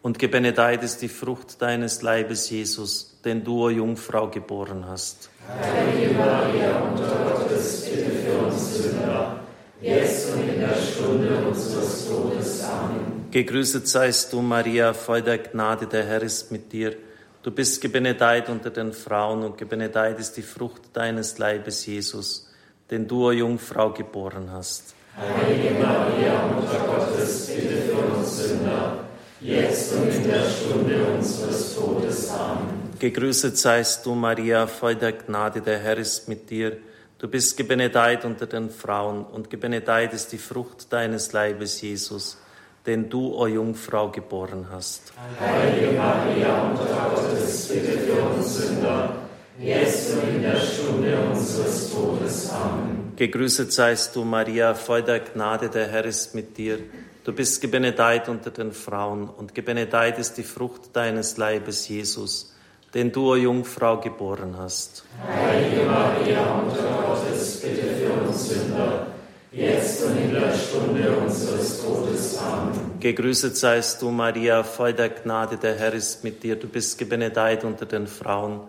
und 0.00 0.18
gebenedeit 0.18 0.82
ist 0.82 1.02
die 1.02 1.08
Frucht 1.08 1.60
deines 1.60 2.00
Leibes, 2.00 2.48
Jesus, 2.48 3.18
den 3.24 3.44
du, 3.44 3.64
o 3.64 3.68
Jungfrau, 3.68 4.28
geboren 4.28 4.86
hast. 4.88 5.28
Heilige 5.46 6.14
Maria, 6.14 6.80
Mutter 6.80 7.34
Gottes, 7.34 7.84
bitte 7.90 8.10
für 8.10 8.46
uns 8.46 8.78
Sünder, 8.78 9.40
jetzt 9.82 10.32
und 10.32 10.48
in 10.48 10.60
der 10.60 10.74
Stunde 10.74 11.36
unseres 11.46 12.08
Todes. 12.08 12.64
Amen. 12.64 13.26
Gegrüßet 13.30 13.86
seist 13.86 14.32
du, 14.32 14.40
Maria, 14.40 14.94
voll 14.94 15.20
der 15.20 15.38
Gnade, 15.38 15.86
der 15.86 16.04
Herr 16.06 16.22
ist 16.22 16.50
mit 16.50 16.72
dir. 16.72 16.96
Du 17.42 17.50
bist 17.50 17.80
gebenedeit 17.80 18.48
unter 18.48 18.70
den 18.70 18.92
Frauen 18.92 19.42
und 19.42 19.58
gebenedeit 19.58 20.20
ist 20.20 20.36
die 20.36 20.42
Frucht 20.42 20.82
deines 20.92 21.38
Leibes, 21.38 21.84
Jesus, 21.86 22.48
den 22.88 23.08
du, 23.08 23.26
o 23.26 23.32
Jungfrau, 23.32 23.90
geboren 23.90 24.48
hast. 24.52 24.94
Heilige 25.16 25.70
Maria, 25.70 26.46
Mutter 26.46 26.78
Gottes, 26.86 27.46
bitte 27.48 27.82
für 27.82 27.96
uns 27.96 28.38
Sünder, 28.38 29.04
jetzt 29.40 29.92
und 29.92 30.08
in 30.08 30.22
der 30.22 30.44
Stunde 30.48 31.04
unseres 31.04 31.74
Todes. 31.74 32.30
Amen. 32.30 32.90
Gegrüßet 33.00 33.58
seist 33.58 34.06
du, 34.06 34.14
Maria, 34.14 34.68
voll 34.68 34.94
der 34.94 35.12
Gnade, 35.12 35.62
der 35.62 35.80
Herr 35.80 35.98
ist 35.98 36.28
mit 36.28 36.48
dir. 36.48 36.76
Du 37.18 37.26
bist 37.26 37.56
gebenedeit 37.56 38.24
unter 38.24 38.46
den 38.46 38.70
Frauen 38.70 39.24
und 39.24 39.50
gebenedeit 39.50 40.12
ist 40.12 40.30
die 40.30 40.38
Frucht 40.38 40.92
deines 40.92 41.32
Leibes, 41.32 41.80
Jesus, 41.80 42.38
den 42.86 43.08
du, 43.08 43.34
o 43.34 43.46
Jungfrau, 43.46 44.10
geboren 44.10 44.66
hast. 44.70 45.12
Heilige 45.40 45.92
Maria, 45.92 46.64
Mutter 46.64 47.10
Gottes, 47.14 47.68
bitte 47.68 47.98
für 47.98 48.22
uns 48.22 48.56
Sünder, 48.56 49.14
jetzt 49.58 50.12
und 50.12 50.34
in 50.34 50.42
der 50.42 50.56
Stunde 50.56 51.16
unseres 51.32 51.92
Todes. 51.92 52.50
Amen. 52.50 53.12
Gegrüßet 53.16 53.72
seist 53.72 54.16
du, 54.16 54.24
Maria, 54.24 54.74
voll 54.74 55.02
der 55.02 55.20
Gnade, 55.20 55.68
der 55.68 55.88
Herr 55.88 56.04
ist 56.04 56.34
mit 56.34 56.58
dir. 56.58 56.78
Du 57.24 57.32
bist 57.32 57.60
gebenedeit 57.60 58.28
unter 58.28 58.50
den 58.50 58.72
Frauen 58.72 59.28
und 59.28 59.54
gebenedeit 59.54 60.18
ist 60.18 60.34
die 60.38 60.42
Frucht 60.42 60.96
deines 60.96 61.36
Leibes, 61.36 61.86
Jesus, 61.86 62.52
den 62.94 63.12
du, 63.12 63.30
o 63.30 63.36
Jungfrau, 63.36 64.00
geboren 64.00 64.56
hast. 64.58 65.04
Heilige 65.24 65.84
Maria, 65.84 66.62
Mutter 66.64 66.82
Gottes, 67.06 67.60
bitte 67.60 67.94
für 67.94 68.12
uns 68.26 68.48
Sünder, 68.48 69.06
jetzt 69.52 70.02
und 70.04 70.18
in 70.18 70.32
der 70.32 70.52
Stunde 70.54 71.16
unseres 71.16 71.82
Todes. 71.82 72.38
Amen. 72.38 72.98
Gegrüßet 73.00 73.56
seist 73.56 74.00
du, 74.00 74.10
Maria, 74.10 74.62
voll 74.62 74.94
der 74.94 75.10
Gnade, 75.10 75.56
der 75.56 75.74
Herr 75.76 75.92
ist 75.92 76.24
mit 76.24 76.42
dir. 76.42 76.56
Du 76.56 76.68
bist 76.68 76.98
gebenedeit 76.98 77.64
unter 77.64 77.86
den 77.86 78.06
Frauen 78.06 78.60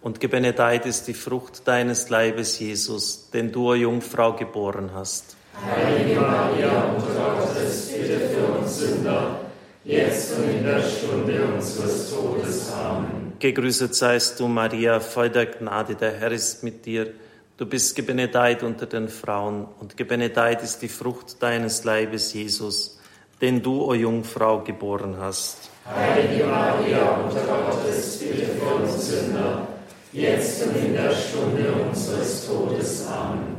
und 0.00 0.20
gebenedeit 0.20 0.86
ist 0.86 1.08
die 1.08 1.14
Frucht 1.14 1.66
deines 1.68 2.08
Leibes, 2.08 2.58
Jesus, 2.58 3.30
den 3.30 3.52
du, 3.52 3.70
o 3.70 3.74
Jungfrau, 3.74 4.34
geboren 4.34 4.90
hast. 4.94 5.36
Heilige 5.62 6.20
Maria, 6.20 6.92
Mutter 6.92 7.36
Gottes, 7.38 7.88
bitte 7.88 8.20
für 8.20 8.58
uns 8.58 8.78
Sünder, 8.78 9.40
jetzt 9.84 10.38
und 10.38 10.48
in 10.48 10.64
der 10.64 10.82
Stunde 10.82 11.44
unseres 11.54 12.10
Todes. 12.10 12.72
Amen. 12.72 13.32
Gegrüßet 13.38 13.94
seist 13.94 14.40
du, 14.40 14.48
Maria, 14.48 15.00
voll 15.00 15.28
der 15.28 15.46
Gnade, 15.46 15.94
der 15.96 16.12
Herr 16.12 16.30
ist 16.30 16.62
mit 16.62 16.86
dir. 16.86 17.12
Du 17.60 17.66
bist 17.66 17.94
gebenedeit 17.94 18.62
unter 18.62 18.86
den 18.86 19.10
Frauen 19.10 19.66
und 19.80 19.94
gebenedeit 19.94 20.62
ist 20.62 20.80
die 20.80 20.88
Frucht 20.88 21.42
deines 21.42 21.84
Leibes, 21.84 22.32
Jesus, 22.32 22.98
den 23.42 23.62
du, 23.62 23.82
o 23.84 23.92
Jungfrau, 23.92 24.60
geboren 24.60 25.16
hast. 25.20 25.68
Heilige 25.84 26.46
Maria, 26.46 27.18
Mutter 27.18 27.42
Gottes, 27.42 28.16
bitte 28.16 28.46
für 28.46 28.76
uns 28.76 29.10
Sünder, 29.10 29.68
jetzt 30.10 30.66
und 30.66 30.74
in 30.74 30.94
der 30.94 31.10
Stunde 31.14 31.70
unseres 31.86 32.46
Todes. 32.46 33.06
Amen. 33.06 33.56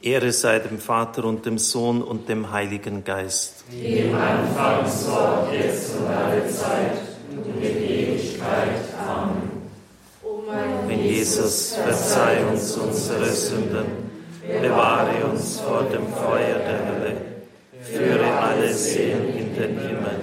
Ehre 0.00 0.32
sei 0.32 0.58
dem 0.58 0.80
Vater 0.80 1.24
und 1.26 1.46
dem 1.46 1.58
Sohn 1.58 2.02
und 2.02 2.28
dem 2.28 2.50
Heiligen 2.50 3.04
Geist. 3.04 3.62
Wie 3.70 3.98
im 3.98 4.14
Anfang, 4.16 4.88
so 4.88 5.46
jetzt 5.52 5.94
und 5.96 6.08
alle 6.08 6.50
Zeit 6.50 6.98
und 7.30 7.62
in 7.62 7.62
Ewigkeit. 7.62 8.95
Mein 10.86 11.02
Jesus, 11.02 11.74
verzeih 11.74 12.46
uns 12.46 12.76
unsere 12.78 13.26
Sünden, 13.26 13.84
bewahre 14.62 15.26
uns 15.26 15.60
vor 15.60 15.82
dem 15.82 16.06
Feuer 16.08 16.58
der 16.58 16.86
Hölle, 16.86 17.16
führe 17.82 18.32
alle 18.32 18.72
Seelen 18.72 19.36
in 19.36 19.54
den 19.54 19.78
Himmel, 19.78 20.20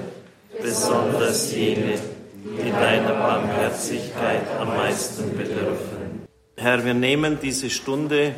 besonders 0.60 1.54
jene, 1.54 2.00
die 2.43 2.72
deiner 2.72 3.13
Barmherzigkeit 3.13 4.41
am 4.60 4.69
meisten 4.69 5.38
bedürfen. 5.38 6.26
Herr, 6.58 6.84
wir 6.84 6.96
nehmen 6.96 7.38
diese 7.39 7.69
Stunde, 7.69 8.34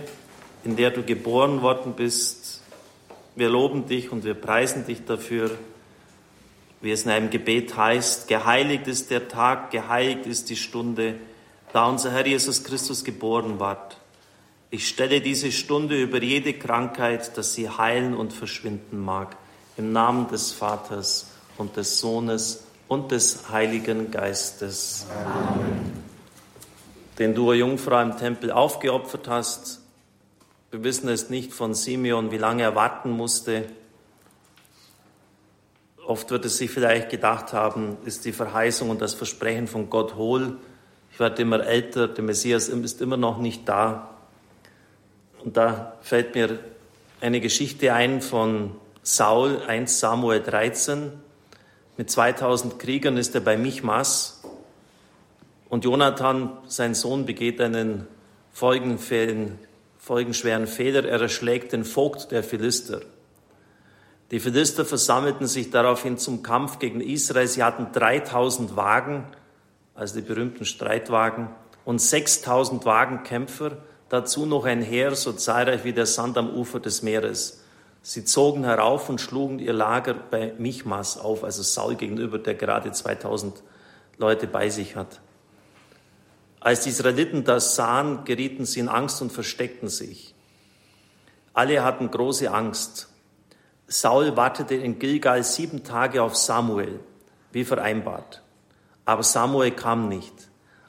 in 0.66 0.76
der 0.76 0.92
du 0.92 1.02
geboren 1.04 1.62
worden 1.62 1.94
bist. 1.96 2.62
Wir 3.38 3.50
loben 3.50 3.88
dich 3.88 4.12
und 4.12 4.26
wir 4.26 4.34
preisen 4.34 4.86
dich 4.86 5.06
dafür, 5.06 5.52
wie 6.82 6.92
es 6.92 7.06
in 7.06 7.12
einem 7.12 7.30
Gebet 7.30 7.78
heißt, 7.78 8.28
geheiligt 8.28 8.88
ist 8.88 9.12
der 9.12 9.30
Tag, 9.30 9.72
geheiligt 9.72 10.26
ist 10.26 10.50
die 10.50 10.58
Stunde, 10.58 11.16
da 11.76 11.90
unser 11.90 12.12
Herr 12.12 12.26
Jesus 12.26 12.64
Christus 12.64 13.04
geboren 13.04 13.60
ward. 13.60 13.98
Ich 14.70 14.88
stelle 14.88 15.20
diese 15.20 15.52
Stunde 15.52 16.02
über 16.02 16.24
jede 16.24 16.54
Krankheit, 16.54 17.38
dass 17.38 17.54
sie 17.54 17.70
heilen 17.70 18.16
und 18.16 18.32
verschwinden 18.32 19.04
mag. 19.04 19.36
Im 19.76 19.92
Namen 19.92 20.30
des 20.30 20.54
Vaters 20.54 21.28
und 21.58 21.76
des 21.76 22.00
Sohnes 22.00 22.64
und 22.88 23.12
des 23.12 23.50
Heiligen 23.50 24.10
Geistes. 24.10 25.06
Amen. 25.26 26.02
Den 27.20 27.36
du, 27.36 27.52
Jungfrau, 27.52 28.02
im 28.02 28.16
Tempel 28.16 28.52
aufgeopfert 28.52 29.28
hast. 29.28 29.82
Wir 30.72 30.82
wissen 30.82 31.10
es 31.10 31.30
nicht 31.30 31.52
von 31.52 31.74
Simeon, 31.74 32.32
wie 32.32 32.38
lange 32.38 32.64
er 32.64 32.76
warten 32.76 33.12
musste. 33.12 33.66
Oft 36.08 36.32
wird 36.32 36.46
es 36.46 36.58
sich 36.58 36.72
vielleicht 36.72 37.10
gedacht 37.10 37.52
haben, 37.52 37.98
ist 38.06 38.24
die 38.24 38.32
Verheißung 38.32 38.90
und 38.90 39.02
das 39.02 39.14
Versprechen 39.14 39.68
von 39.68 39.90
Gott 39.90 40.16
hohl 40.16 40.58
ich 41.16 41.20
werde 41.22 41.44
immer 41.44 41.66
älter, 41.66 42.10
der 42.10 42.26
Messias 42.26 42.68
ist 42.68 43.02
immer 43.02 43.16
noch 43.16 43.38
nicht 43.38 43.70
da. 43.70 44.10
Und 45.46 45.56
da 45.56 45.94
fällt 46.02 46.36
mir 46.36 46.60
eine 47.22 47.40
Geschichte 47.40 47.94
ein 47.94 48.20
von 48.22 48.76
Saul, 49.02 49.62
1 49.66 50.02
Samuel 50.02 50.42
13. 50.42 51.14
Mit 51.96 52.12
2000 52.12 52.80
Kriegern 52.80 53.16
ist 53.16 53.34
er 53.34 53.40
bei 53.40 53.56
Michmas. 53.56 54.44
Und 55.70 55.86
Jonathan, 55.86 56.52
sein 56.68 56.94
Sohn, 56.96 57.26
begeht 57.26 57.62
einen 57.62 58.08
folgenschweren 58.52 59.58
Fehler. 60.68 61.06
Er 61.06 61.22
erschlägt 61.22 61.72
den 61.72 61.86
Vogt 61.86 62.34
der 62.34 62.44
Philister. 62.44 63.00
Die 64.32 64.42
Philister 64.42 64.84
versammelten 64.84 65.48
sich 65.48 65.70
daraufhin 65.72 66.18
zum 66.18 66.44
Kampf 66.44 66.78
gegen 66.80 67.00
Israel. 67.00 67.48
Sie 67.48 67.64
hatten 67.64 67.94
3000 67.94 68.76
Wagen 68.76 69.24
also 69.96 70.16
die 70.16 70.22
berühmten 70.22 70.66
Streitwagen, 70.66 71.50
und 71.86 72.00
6000 72.00 72.86
Wagenkämpfer, 72.86 73.78
dazu 74.10 74.46
noch 74.46 74.66
ein 74.66 74.82
Heer 74.82 75.16
so 75.16 75.34
zahlreich 75.34 75.84
wie 75.84 75.94
der 75.94 76.06
Sand 76.06 76.38
am 76.38 76.50
Ufer 76.50 76.80
des 76.80 77.02
Meeres. 77.04 77.62
Sie 78.02 78.26
zogen 78.26 78.64
herauf 78.64 79.10
und 79.10 79.22
schlugen 79.22 79.60
ihr 79.60 79.74
Lager 79.74 80.14
bei 80.14 80.54
Michmas 80.58 81.18
auf, 81.18 81.44
also 81.44 81.64
Saul 81.64 81.96
gegenüber, 81.96 82.38
der 82.38 82.56
gerade 82.56 82.92
2000 82.92 83.64
Leute 84.18 84.48
bei 84.48 84.70
sich 84.70 84.96
hat. 84.96 85.22
Als 86.60 86.82
die 86.82 86.90
Israeliten 86.90 87.44
das 87.44 87.76
sahen, 87.76 88.26
gerieten 88.26 88.66
sie 88.66 88.80
in 88.80 88.90
Angst 88.90 89.22
und 89.22 89.32
versteckten 89.32 89.90
sich. 89.90 90.34
Alle 91.54 91.84
hatten 91.84 92.10
große 92.10 92.52
Angst. 92.52 93.10
Saul 93.88 94.36
wartete 94.36 94.76
in 94.76 94.98
Gilgal 94.98 95.44
sieben 95.44 95.84
Tage 95.84 96.24
auf 96.24 96.36
Samuel, 96.36 97.00
wie 97.52 97.64
vereinbart. 97.64 98.42
Aber 99.06 99.24
Samuel 99.24 99.72
kam 99.72 100.10
nicht. 100.10 100.34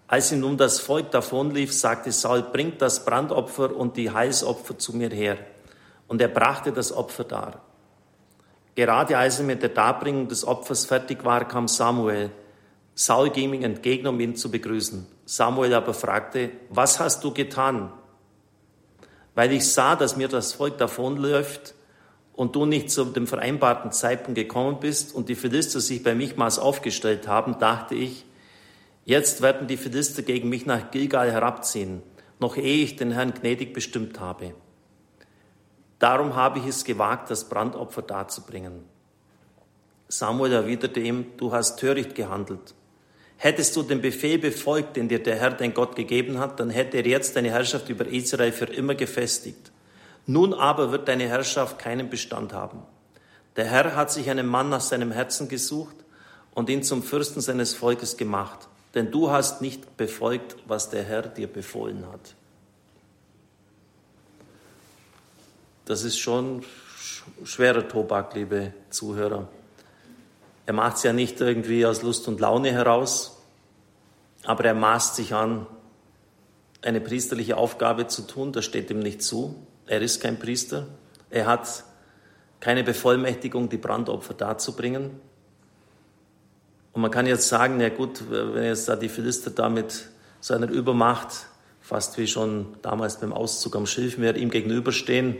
Als 0.08 0.32
ihm 0.32 0.40
nun 0.40 0.56
das 0.56 0.80
Volk 0.80 1.10
davonlief, 1.10 1.72
sagte 1.72 2.12
Saul, 2.12 2.42
bringt 2.42 2.80
das 2.80 3.04
Brandopfer 3.04 3.74
und 3.74 3.96
die 3.96 4.10
Heilsopfer 4.10 4.78
zu 4.78 4.96
mir 4.96 5.10
her. 5.10 5.36
Und 6.08 6.20
er 6.20 6.28
brachte 6.28 6.72
das 6.72 6.92
Opfer 6.92 7.24
dar. 7.24 7.60
Gerade 8.74 9.18
als 9.18 9.38
er 9.38 9.46
mit 9.46 9.62
der 9.62 9.70
Darbringung 9.70 10.28
des 10.28 10.46
Opfers 10.46 10.86
fertig 10.86 11.24
war, 11.24 11.46
kam 11.48 11.66
Samuel. 11.66 12.30
Saul 12.94 13.30
ging 13.30 13.52
ihm 13.52 13.62
entgegen, 13.62 14.06
um 14.06 14.20
ihn 14.20 14.36
zu 14.36 14.50
begrüßen. 14.50 15.06
Samuel 15.24 15.74
aber 15.74 15.92
fragte, 15.92 16.50
was 16.70 17.00
hast 17.00 17.24
du 17.24 17.32
getan? 17.32 17.92
Weil 19.34 19.52
ich 19.52 19.70
sah, 19.70 19.96
dass 19.96 20.16
mir 20.16 20.28
das 20.28 20.52
Volk 20.52 20.78
davonläuft, 20.78 21.74
und 22.36 22.54
du 22.54 22.66
nicht 22.66 22.90
zu 22.90 23.06
dem 23.06 23.26
vereinbarten 23.26 23.90
Zeitpunkt 23.90 24.38
gekommen 24.38 24.78
bist 24.78 25.14
und 25.14 25.28
die 25.28 25.34
Philister 25.34 25.80
sich 25.80 26.02
bei 26.02 26.14
Michmas 26.14 26.58
aufgestellt 26.58 27.26
haben, 27.26 27.58
dachte 27.58 27.94
ich, 27.94 28.26
jetzt 29.06 29.40
werden 29.40 29.66
die 29.66 29.78
Philister 29.78 30.22
gegen 30.22 30.50
mich 30.50 30.66
nach 30.66 30.90
Gilgal 30.90 31.32
herabziehen, 31.32 32.02
noch 32.38 32.56
ehe 32.56 32.84
ich 32.84 32.96
den 32.96 33.12
Herrn 33.12 33.32
gnädig 33.32 33.72
bestimmt 33.72 34.20
habe. 34.20 34.54
Darum 35.98 36.36
habe 36.36 36.58
ich 36.58 36.66
es 36.66 36.84
gewagt, 36.84 37.30
das 37.30 37.48
Brandopfer 37.48 38.02
darzubringen. 38.02 38.84
Samuel 40.08 40.52
erwiderte 40.52 41.00
ihm, 41.00 41.26
du 41.38 41.52
hast 41.52 41.78
töricht 41.78 42.14
gehandelt. 42.14 42.74
Hättest 43.38 43.74
du 43.76 43.82
den 43.82 44.02
Befehl 44.02 44.38
befolgt, 44.38 44.96
den 44.96 45.08
dir 45.08 45.22
der 45.22 45.36
Herr, 45.36 45.50
dein 45.50 45.74
Gott, 45.74 45.96
gegeben 45.96 46.38
hat, 46.38 46.60
dann 46.60 46.70
hätte 46.70 46.98
er 46.98 47.06
jetzt 47.06 47.34
deine 47.34 47.50
Herrschaft 47.50 47.88
über 47.88 48.06
Israel 48.06 48.52
für 48.52 48.66
immer 48.66 48.94
gefestigt. 48.94 49.72
Nun 50.26 50.54
aber 50.54 50.90
wird 50.90 51.08
deine 51.08 51.28
Herrschaft 51.28 51.78
keinen 51.78 52.10
Bestand 52.10 52.52
haben. 52.52 52.82
Der 53.54 53.64
Herr 53.64 53.94
hat 53.94 54.10
sich 54.10 54.28
einen 54.28 54.46
Mann 54.46 54.68
nach 54.68 54.80
seinem 54.80 55.12
Herzen 55.12 55.48
gesucht 55.48 55.96
und 56.54 56.68
ihn 56.68 56.82
zum 56.82 57.02
Fürsten 57.02 57.40
seines 57.40 57.74
Volkes 57.74 58.16
gemacht, 58.16 58.68
denn 58.94 59.10
du 59.10 59.30
hast 59.30 59.62
nicht 59.62 59.96
befolgt, 59.96 60.56
was 60.66 60.90
der 60.90 61.04
Herr 61.04 61.22
dir 61.22 61.46
befohlen 61.46 62.04
hat. 62.12 62.34
Das 65.84 66.02
ist 66.02 66.18
schon 66.18 66.64
schwerer 67.44 67.86
Tobak, 67.86 68.34
liebe 68.34 68.74
Zuhörer. 68.90 69.48
Er 70.66 70.72
macht 70.72 70.96
es 70.96 71.04
ja 71.04 71.12
nicht 71.12 71.40
irgendwie 71.40 71.86
aus 71.86 72.02
Lust 72.02 72.26
und 72.26 72.40
Laune 72.40 72.72
heraus, 72.72 73.40
aber 74.44 74.64
er 74.64 74.74
maßt 74.74 75.14
sich 75.14 75.32
an, 75.32 75.66
eine 76.82 77.00
priesterliche 77.00 77.56
Aufgabe 77.56 78.08
zu 78.08 78.22
tun, 78.22 78.52
das 78.52 78.64
steht 78.64 78.90
ihm 78.90 78.98
nicht 78.98 79.22
zu. 79.22 79.54
Er 79.86 80.00
ist 80.02 80.20
kein 80.20 80.38
Priester. 80.38 80.86
Er 81.30 81.46
hat 81.46 81.84
keine 82.60 82.82
Bevollmächtigung, 82.82 83.68
die 83.68 83.76
Brandopfer 83.76 84.34
darzubringen. 84.34 85.20
Und 86.92 87.02
man 87.02 87.10
kann 87.10 87.26
jetzt 87.26 87.48
sagen, 87.48 87.80
ja 87.80 87.90
gut, 87.90 88.22
wenn 88.30 88.64
jetzt 88.64 88.88
da 88.88 88.96
die 88.96 89.08
Philister 89.08 89.50
da 89.50 89.68
mit 89.68 90.08
so 90.40 90.54
einer 90.54 90.68
Übermacht, 90.68 91.46
fast 91.80 92.16
wie 92.18 92.26
schon 92.26 92.74
damals 92.82 93.20
beim 93.20 93.32
Auszug 93.32 93.76
am 93.76 93.86
Schilfmeer, 93.86 94.34
ihm 94.36 94.50
gegenüberstehen, 94.50 95.36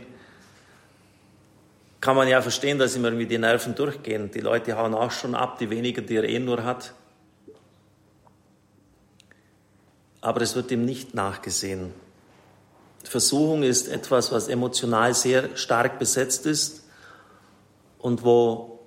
kann 1.99 2.15
man 2.15 2.27
ja 2.27 2.41
verstehen, 2.41 2.77
dass 2.77 2.95
ihm 2.95 3.03
irgendwie 3.03 3.25
die 3.25 3.39
Nerven 3.39 3.75
durchgehen. 3.75 4.31
Die 4.31 4.39
Leute 4.39 4.77
hauen 4.77 4.93
auch 4.93 5.11
schon 5.11 5.35
ab, 5.35 5.57
die 5.57 5.69
weniger, 5.69 6.01
die 6.01 6.15
er 6.15 6.23
eh 6.23 6.39
nur 6.39 6.63
hat. 6.63 6.93
Aber 10.21 10.41
es 10.41 10.55
wird 10.55 10.71
ihm 10.71 10.85
nicht 10.85 11.15
nachgesehen. 11.15 11.91
Versuchung 13.09 13.63
ist 13.63 13.87
etwas, 13.87 14.31
was 14.31 14.47
emotional 14.47 15.13
sehr 15.13 15.55
stark 15.55 15.99
besetzt 15.99 16.45
ist 16.45 16.83
und 17.99 18.23
wo 18.23 18.79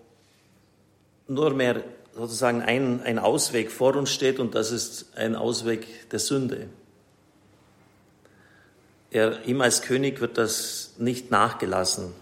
nur 1.29 1.55
mehr 1.55 1.83
sozusagen 2.15 2.63
ein, 2.63 3.03
ein 3.03 3.19
Ausweg 3.19 3.71
vor 3.71 3.97
uns 3.97 4.11
steht 4.11 4.39
und 4.39 4.55
das 4.55 4.73
ist 4.73 5.17
ein 5.17 5.37
Ausweg 5.37 6.11
der 6.11 6.19
Sünde. 6.19 6.69
Er, 9.11 9.45
ihm 9.45 9.61
als 9.61 9.83
König 9.83 10.21
wird 10.21 10.39
das 10.39 10.93
nicht 10.99 11.31
nachgelassen. 11.31 12.13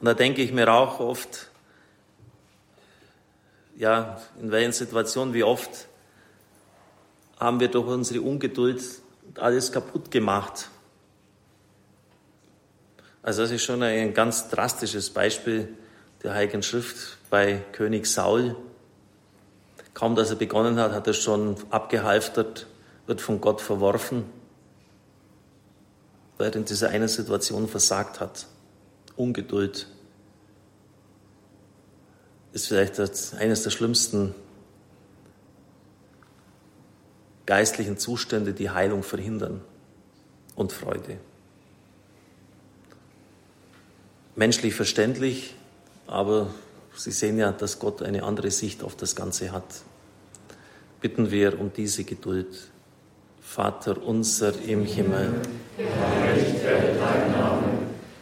Und 0.00 0.06
da 0.06 0.14
denke 0.14 0.42
ich 0.42 0.52
mir 0.52 0.72
auch 0.72 1.00
oft, 1.00 1.48
ja, 3.76 4.20
in 4.40 4.50
welchen 4.50 4.72
Situationen, 4.72 5.32
wie 5.32 5.44
oft 5.44 5.86
haben 7.38 7.60
wir 7.60 7.68
durch 7.68 7.86
unsere 7.86 8.20
Ungeduld 8.20 8.82
alles 9.36 9.72
kaputt 9.72 10.10
gemacht. 10.10 10.68
Also 13.22 13.42
das 13.42 13.52
ist 13.52 13.62
schon 13.62 13.82
ein 13.82 14.14
ganz 14.14 14.48
drastisches 14.48 15.10
Beispiel 15.10 15.68
der 16.24 16.34
Heiligen 16.34 16.62
Schrift 16.62 17.18
bei 17.30 17.62
König 17.72 18.06
Saul. 18.06 18.56
Kaum 19.94 20.16
dass 20.16 20.30
er 20.30 20.36
begonnen 20.36 20.76
hat, 20.80 20.92
hat 20.92 21.06
er 21.06 21.12
schon 21.12 21.56
abgehalftert, 21.70 22.66
wird 23.06 23.20
von 23.20 23.40
Gott 23.40 23.60
verworfen, 23.60 24.24
weil 26.36 26.50
er 26.50 26.56
in 26.56 26.64
dieser 26.64 26.88
einen 26.88 27.08
Situation 27.08 27.68
versagt 27.68 28.18
hat. 28.18 28.46
Ungeduld 29.16 29.86
ist 32.52 32.66
vielleicht 32.66 32.98
eines 33.34 33.62
der 33.62 33.70
schlimmsten 33.70 34.34
geistlichen 37.46 37.98
Zustände, 37.98 38.52
die 38.52 38.70
Heilung 38.70 39.02
verhindern 39.02 39.60
und 40.56 40.72
Freude. 40.72 41.18
Menschlich 44.34 44.74
verständlich, 44.74 45.54
aber 46.06 46.48
Sie 46.94 47.10
sehen 47.10 47.38
ja, 47.38 47.52
dass 47.52 47.78
Gott 47.78 48.02
eine 48.02 48.22
andere 48.22 48.50
Sicht 48.50 48.82
auf 48.82 48.96
das 48.96 49.14
Ganze 49.14 49.52
hat. 49.52 49.64
Bitten 51.00 51.30
wir 51.30 51.60
um 51.60 51.70
diese 51.72 52.04
Geduld. 52.04 52.70
Vater 53.42 54.02
unser 54.02 54.54
im 54.66 54.86
Himmel. 54.86 55.34
Geheiligt 55.76 56.64
werde 56.64 56.98
dein 56.98 57.32
Name, 57.32 57.62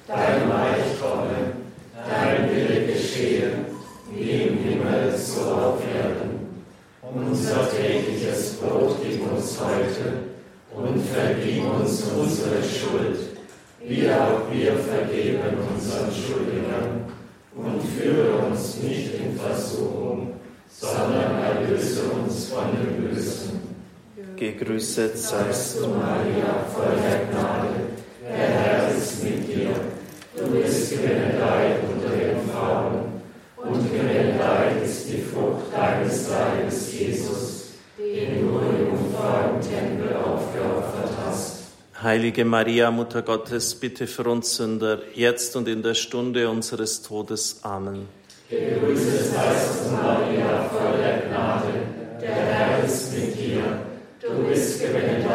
dein 0.09 0.51
Reich 0.51 1.01
komme, 1.01 1.53
dein 1.95 2.51
Wille 2.51 2.87
geschehe, 2.87 3.53
wie 4.13 4.31
im 4.31 4.59
Himmel 4.59 5.17
so 5.17 5.43
auf 5.43 5.81
Erden. 5.95 6.65
Unser 7.03 7.71
tägliches 7.71 8.55
Brot 8.55 8.97
gib 9.03 9.31
uns 9.31 9.59
heute 9.61 10.25
und 10.75 11.03
vergib 11.05 11.65
uns 11.65 12.03
unsere 12.03 12.63
Schuld, 12.65 13.30
wie 13.91 14.09
auch 14.09 14.43
wir 14.53 14.77
vergeben 14.77 15.59
unseren 15.75 16.13
Schuldigern 16.13 17.07
und 17.57 17.83
führe 17.83 18.47
uns 18.47 18.77
nicht 18.77 19.15
in 19.15 19.37
Versuchung, 19.37 20.35
sondern 20.71 21.43
erlöse 21.43 22.03
uns 22.03 22.51
von 22.51 22.67
dem 22.71 23.03
Bösen. 23.03 23.59
Gegrüßet 24.37 25.19
seist 25.19 25.81
du, 25.81 25.89
Maria, 25.89 26.65
voll 26.73 26.95
der 27.03 27.27
Gnade. 27.27 27.75
Der 28.23 28.49
Herr 28.61 28.97
ist 28.97 29.25
mit 29.25 29.49
dir. 29.49 29.71
Du 30.37 30.47
bist 30.53 30.93
gebenedeit 30.93 31.79
unter 31.93 32.17
den 32.17 32.49
Frauen, 32.49 33.11
und 33.57 33.93
gebenedeit 33.93 34.85
ist 34.85 35.09
die 35.09 35.21
Frucht 35.21 35.67
deines 35.77 36.31
Leibes, 36.31 36.93
Jesus, 36.97 37.73
den 37.99 38.41
du 38.41 38.61
im 38.61 39.61
Tempel 39.61 40.15
hast. 40.15 40.41
Heilige 42.03 42.47
Maria, 42.47 42.91
Mutter 42.91 43.21
Gottes, 43.21 43.75
bitte 43.75 44.07
für 44.07 44.23
uns 44.23 44.57
Sünder, 44.57 45.01
jetzt 45.15 45.55
und 45.55 45.69
in 45.69 45.83
der 45.83 45.93
Stunde 45.93 46.49
unseres 46.49 47.03
Todes. 47.03 47.61
Amen. 47.63 48.09
Gegrüßet 48.49 49.35
seist 49.35 49.85
du, 49.85 49.91
Maria, 49.97 50.63
voll 50.71 50.97
der 50.97 51.29
Gnade. 51.29 51.73
Der 52.19 52.31
Herr 52.31 52.85
ist 52.85 53.13
mit 53.13 53.39
dir. 53.39 53.83
Du 54.19 54.45
bist 54.49 54.81
gebenedeit 54.81 55.30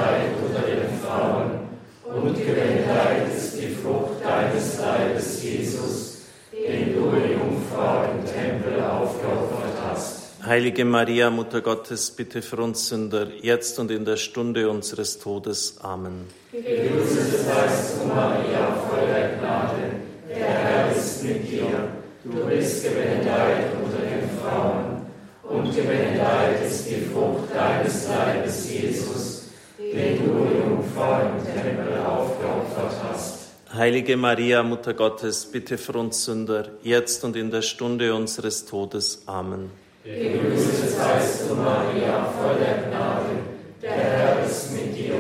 Heilige 10.45 10.85
Maria, 10.85 11.31
Mutter 11.31 11.61
Gottes, 11.61 12.11
bitte 12.11 12.43
für 12.43 12.57
uns 12.57 12.89
Sünder, 12.89 13.29
jetzt 13.41 13.79
und 13.79 13.89
in 13.89 14.05
der 14.05 14.17
Stunde 14.17 14.69
unseres 14.69 15.17
Todes. 15.17 15.77
Amen. 15.81 16.27
Gegrüßet 16.51 17.45
seist 17.47 17.95
du, 17.99 18.07
Maria, 18.09 18.75
voll 18.87 19.07
der 19.07 19.37
Gnade. 19.37 19.95
Der 20.29 20.45
Herr 20.45 20.95
ist 20.95 21.23
mit 21.23 21.51
dir. 21.51 21.87
Du 22.23 22.45
bist 22.45 22.83
gebenedeit 22.83 23.71
unter 23.83 23.97
den 23.97 24.29
Frauen, 24.39 25.07
und 25.41 25.75
gebenedeit 25.75 26.63
ist 26.63 26.91
die 26.91 27.07
Frucht 27.11 27.49
deines 27.51 28.07
Leibes, 28.07 28.69
Jesus, 28.71 29.45
den 29.79 30.17
du 30.19 30.31
Jungfrau 30.59 31.21
im 31.21 31.43
Tempel 31.43 31.97
aufgeopfert 32.05 32.93
hast. 33.09 33.47
Heilige 33.73 34.15
Maria, 34.15 34.61
Mutter 34.61 34.93
Gottes, 34.93 35.47
bitte 35.47 35.79
für 35.79 35.93
uns 35.93 36.23
Sünder, 36.25 36.67
jetzt 36.83 37.23
und 37.23 37.35
in 37.35 37.49
der 37.49 37.63
Stunde 37.63 38.13
unseres 38.13 38.65
Todes. 38.65 39.23
Amen. 39.25 39.84
Gegrüßet 40.05 40.91
seist 40.91 41.49
du, 41.49 41.55
Maria, 41.55 42.29
voll 42.39 42.57
der 42.59 42.87
Gnade. 42.87 43.41
Der 43.81 43.91
Herr 43.91 44.45
ist 44.45 44.71
mit 44.71 44.95
dir. 44.95 45.15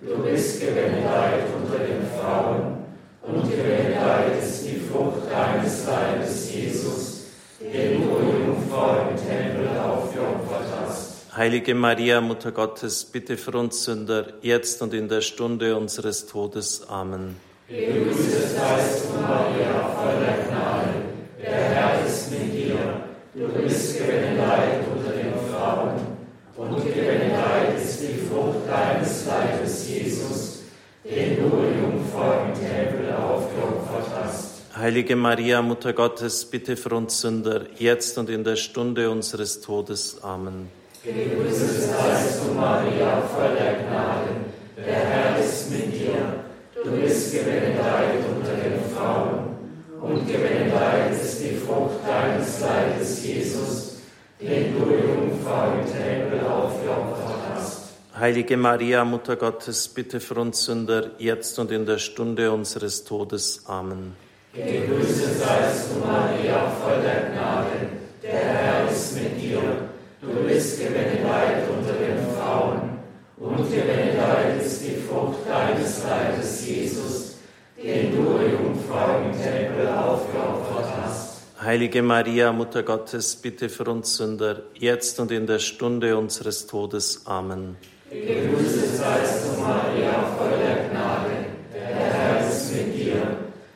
Du 0.00 0.22
bist 0.22 0.60
gebenedeit 0.60 1.46
unter 1.60 1.78
den 1.80 2.06
Frauen, 2.16 2.84
und 3.22 3.50
gebenedeit 3.50 4.40
ist 4.40 4.64
die 4.66 4.78
Frucht 4.88 5.28
deines 5.28 5.84
Leibes, 5.84 6.54
Jesus, 6.54 7.24
den 7.60 8.02
du 8.02 8.08
Jungfrau 8.46 9.08
im 9.10 9.16
Tempel 9.16 9.68
aufgeopfert 9.76 10.66
hast. 10.80 11.36
Heilige 11.36 11.74
Maria, 11.74 12.20
Mutter 12.20 12.52
Gottes, 12.52 13.04
bitte 13.04 13.36
für 13.36 13.58
uns 13.58 13.82
Sünder, 13.82 14.34
jetzt 14.42 14.80
und 14.80 14.94
in 14.94 15.08
der 15.08 15.22
Stunde 15.22 15.76
unseres 15.76 16.26
Todes. 16.26 16.88
Amen. 16.88 17.34
Gegrüßet 17.68 18.50
seist 18.50 19.06
du, 19.06 19.20
Maria, 19.22 19.90
voll 19.96 20.20
der 20.20 20.46
Gnade. 20.46 20.94
Der 21.42 21.50
Herr 21.50 22.06
ist 22.06 22.30
mit 22.30 22.42
dir. 22.42 22.49
Du 23.40 23.46
bist 23.46 23.96
gebenedeit 23.96 24.84
unter 24.94 25.12
den 25.12 25.32
Frauen, 25.50 25.94
und 26.58 26.84
gebenedeit 26.84 27.74
ist 27.82 28.02
die 28.02 28.18
Frucht 28.28 28.68
deines 28.68 29.24
Leibes, 29.24 29.88
Jesus, 29.88 30.58
den 31.02 31.36
du 31.36 31.44
in 31.44 31.80
Jungfrau 31.80 32.44
im 32.44 32.52
Tempel 32.52 33.14
aufgeopfert 33.14 34.08
hast. 34.22 34.60
Heilige 34.76 35.16
Maria, 35.16 35.62
Mutter 35.62 35.94
Gottes, 35.94 36.44
bitte 36.44 36.76
für 36.76 36.94
uns 36.94 37.18
Sünder, 37.18 37.62
jetzt 37.78 38.18
und 38.18 38.28
in 38.28 38.44
der 38.44 38.56
Stunde 38.56 39.10
unseres 39.10 39.62
Todes. 39.62 40.22
Amen. 40.22 40.68
Gegrüßet 41.02 41.94
seist 41.96 42.40
du, 42.46 42.52
Maria, 42.52 43.22
voll 43.22 43.56
der 43.58 43.84
Gnade. 43.84 44.32
Der 44.76 44.94
Herr 44.94 45.38
ist 45.42 45.70
mit 45.70 45.94
dir. 45.94 46.44
Du 46.84 46.90
bist 46.90 47.32
gebenedeit 47.32 48.20
unter 48.36 48.52
den 48.52 48.80
Frauen, 48.94 49.56
und 49.98 50.26
gebenedeit 50.26 51.12
ist 51.12 51.29
die 51.40 51.56
Frucht 51.56 52.06
deines 52.06 52.60
Leibes, 52.60 53.24
Jesus, 53.24 53.96
den 54.40 54.74
du 54.74 54.84
Jungfrau 54.90 55.72
im 55.72 55.86
Tempel 55.86 56.40
aufgeopfert 56.46 57.40
hast. 57.54 57.80
Heilige 58.18 58.56
Maria, 58.56 59.04
Mutter 59.04 59.36
Gottes, 59.36 59.88
bitte 59.88 60.20
für 60.20 60.34
uns 60.34 60.64
Sünder, 60.64 61.12
jetzt 61.18 61.58
und 61.58 61.70
in 61.70 61.86
der 61.86 61.98
Stunde 61.98 62.52
unseres 62.52 63.04
Todes. 63.04 63.62
Amen. 63.66 64.14
Gegrüßet 64.54 65.38
seist 65.38 65.90
du, 65.90 66.06
Maria, 66.06 66.70
voll 66.82 67.00
der 67.02 67.30
Gnade. 67.30 67.88
Der 68.22 68.32
Herr 68.32 68.90
ist 68.90 69.14
mit 69.14 69.40
dir. 69.40 69.60
Du 70.20 70.28
bist 70.46 70.78
gebenedeit 70.78 71.64
unter 71.70 71.94
den 71.94 72.18
Frauen, 72.36 72.98
und 73.38 73.70
gebenedeit 73.70 74.62
ist 74.62 74.82
die 74.84 74.96
Frucht 74.96 75.38
deines 75.48 76.02
Leibes, 76.04 76.66
Jesus, 76.66 77.36
den 77.82 78.10
du 78.10 78.22
Jungfrau 78.22 79.20
im 79.24 79.32
Tempel 79.32 79.40
aufgeopfert 79.40 79.78
hast. 79.78 79.79
Heilige 81.70 82.02
Maria, 82.02 82.52
Mutter 82.52 82.82
Gottes, 82.82 83.36
bitte 83.36 83.68
für 83.68 83.84
uns 83.84 84.16
Sünder, 84.16 84.62
jetzt 84.74 85.20
und 85.20 85.30
in 85.30 85.46
der 85.46 85.60
Stunde 85.60 86.16
unseres 86.16 86.66
Todes. 86.66 87.22
Amen. 87.26 87.76
Gegrüßet 88.10 88.96
seist 88.96 89.44
du, 89.44 89.60
Maria, 89.60 90.14
voll 90.36 90.58
der 90.58 90.88
Gnade. 90.88 91.30
Der 91.72 91.86
Herr 91.86 92.48
ist 92.48 92.74
mit 92.74 92.96
dir. 92.96 93.22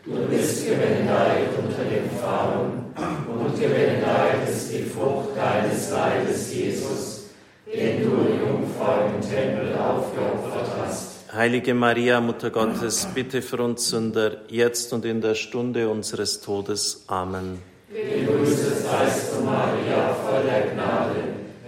Du 0.04 0.26
bist 0.28 0.66
gebenedeit 0.66 1.50
unter 1.57 1.85
den 1.85 2.11
Frauen, 2.18 2.92
und 3.28 3.61
gebenedeit 3.61 4.48
ist 4.48 4.72
die 4.72 4.83
Frucht 4.83 5.37
deines 5.37 5.92
Leibes, 5.92 6.52
Jesus, 6.52 7.26
den 7.64 8.02
du 8.02 8.11
Jungfrau 8.44 9.07
im 9.07 9.20
Tempel 9.20 9.72
aufgeopfert 9.78 10.68
hast. 10.85 11.33
Heilige 11.33 11.74
Maria, 11.74 12.20
Mutter 12.20 12.50
Gottes, 12.50 13.07
bitte 13.14 13.40
für 13.40 13.62
uns 13.62 13.88
Sünder, 13.88 14.38
jetzt 14.48 14.92
und 14.92 15.04
in 15.04 15.20
der 15.20 15.37
Stunde 15.37 15.88
unseres 15.88 16.40
Todes. 16.40 17.05
Amen. 17.07 17.74
Gegrüßet 17.95 18.78
seist 18.82 19.32
du, 19.32 19.45
Maria, 19.45 20.12
voll 20.14 20.42
der 20.42 20.72
Gnade. 20.72 21.14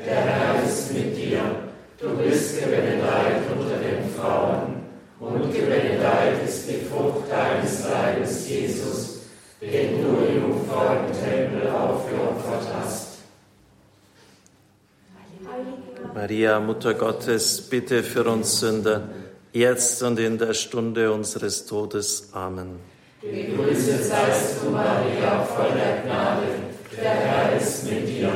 Der 0.05 0.17
Herr 0.17 0.65
ist 0.65 0.93
mit 0.93 1.17
dir. 1.17 1.41
Du 2.01 2.17
bist 2.17 2.59
gebenedeit 2.59 3.43
unter 3.57 3.77
den 3.77 4.11
Frauen, 4.11 4.83
und 5.21 5.53
gebenedeit 5.55 6.43
ist 6.45 6.69
die 6.69 6.85
Frucht 6.85 7.31
deines 7.31 7.85
Leibes, 7.89 8.49
Jesus, 8.49 9.21
den 9.61 10.03
du 10.03 10.17
im 10.27 10.47
Tempel 11.13 11.69
aufgeopfert 11.71 12.75
hast. 12.77 13.19
Maria, 16.13 16.59
Mutter 16.59 16.95
Gottes, 16.95 17.61
bitte 17.61 18.03
für 18.03 18.25
uns 18.25 18.59
Sünder, 18.59 19.11
jetzt 19.53 20.03
und 20.03 20.19
in 20.19 20.39
der 20.39 20.55
Stunde 20.55 21.13
unseres 21.13 21.67
Todes. 21.67 22.31
Amen. 22.33 22.96
Gegrüßet 23.23 24.05
seist 24.05 24.63
du, 24.63 24.71
Maria, 24.71 25.43
voll 25.45 25.73
der 25.75 26.03
Gnade. 26.03 26.47
Der 26.97 27.11
Herr 27.11 27.57
ist 27.57 27.91
mit 27.91 28.07
dir. 28.09 28.31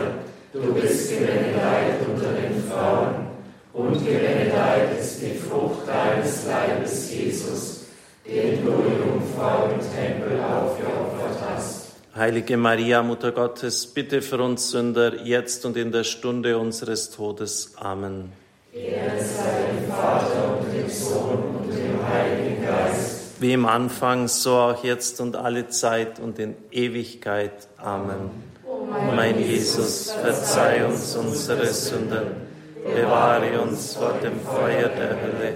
Du 0.53 0.75
bist 0.75 1.11
gebenedeit 1.11 2.01
unter 2.09 2.33
den 2.33 2.63
Frauen, 2.65 3.29
und 3.73 4.05
gebenedeit 4.05 4.99
ist 4.99 5.21
die 5.23 5.39
Frucht 5.39 5.87
deines 5.87 6.47
Leibes, 6.47 7.13
Jesus, 7.13 7.85
den 8.27 8.65
du 8.65 8.73
in 8.73 8.99
Jungfrau 8.99 9.69
im 9.71 9.79
Tempel 9.79 10.41
aufgeopfert 10.41 11.39
hast. 11.55 11.93
Heilige 12.17 12.57
Maria, 12.57 13.03
Mutter 13.03 13.33
Gottes, 13.33 13.87
bitte 13.87 14.23
für 14.23 14.43
uns 14.43 14.71
Sünder, 14.71 15.23
jetzt 15.25 15.65
und 15.65 15.77
in 15.77 15.93
der 15.93 16.05
Stunde 16.05 16.59
unseres 16.59 17.11
Todes. 17.11 17.75
Amen. 17.77 18.33
Ehre 18.73 19.21
sei 19.21 19.71
dem 19.73 19.91
Vater 19.91 20.59
und 20.59 20.73
dem 20.73 20.89
Sohn 20.89 21.39
und 21.61 21.71
dem 21.71 22.09
Heiligen 22.09 22.65
Geist. 22.65 23.20
Wie 23.41 23.55
im 23.55 23.65
Anfang, 23.65 24.29
so 24.29 24.53
auch 24.53 24.85
jetzt 24.85 25.19
und 25.19 25.35
alle 25.35 25.71
Zeit 25.71 26.19
und 26.19 26.39
in 26.39 26.55
Ewigkeit. 26.71 27.69
Amen. 27.79 28.31
O 28.67 28.85
mein 29.17 29.41
Jesus, 29.41 30.11
verzeih 30.11 30.85
uns 30.85 31.17
unsere 31.17 31.67
Sünden, 31.69 32.33
bewahre 32.85 33.59
uns 33.63 33.95
vor 33.95 34.13
dem 34.23 34.39
Feuer 34.41 34.91
der 34.91 35.17
Hölle, 35.23 35.55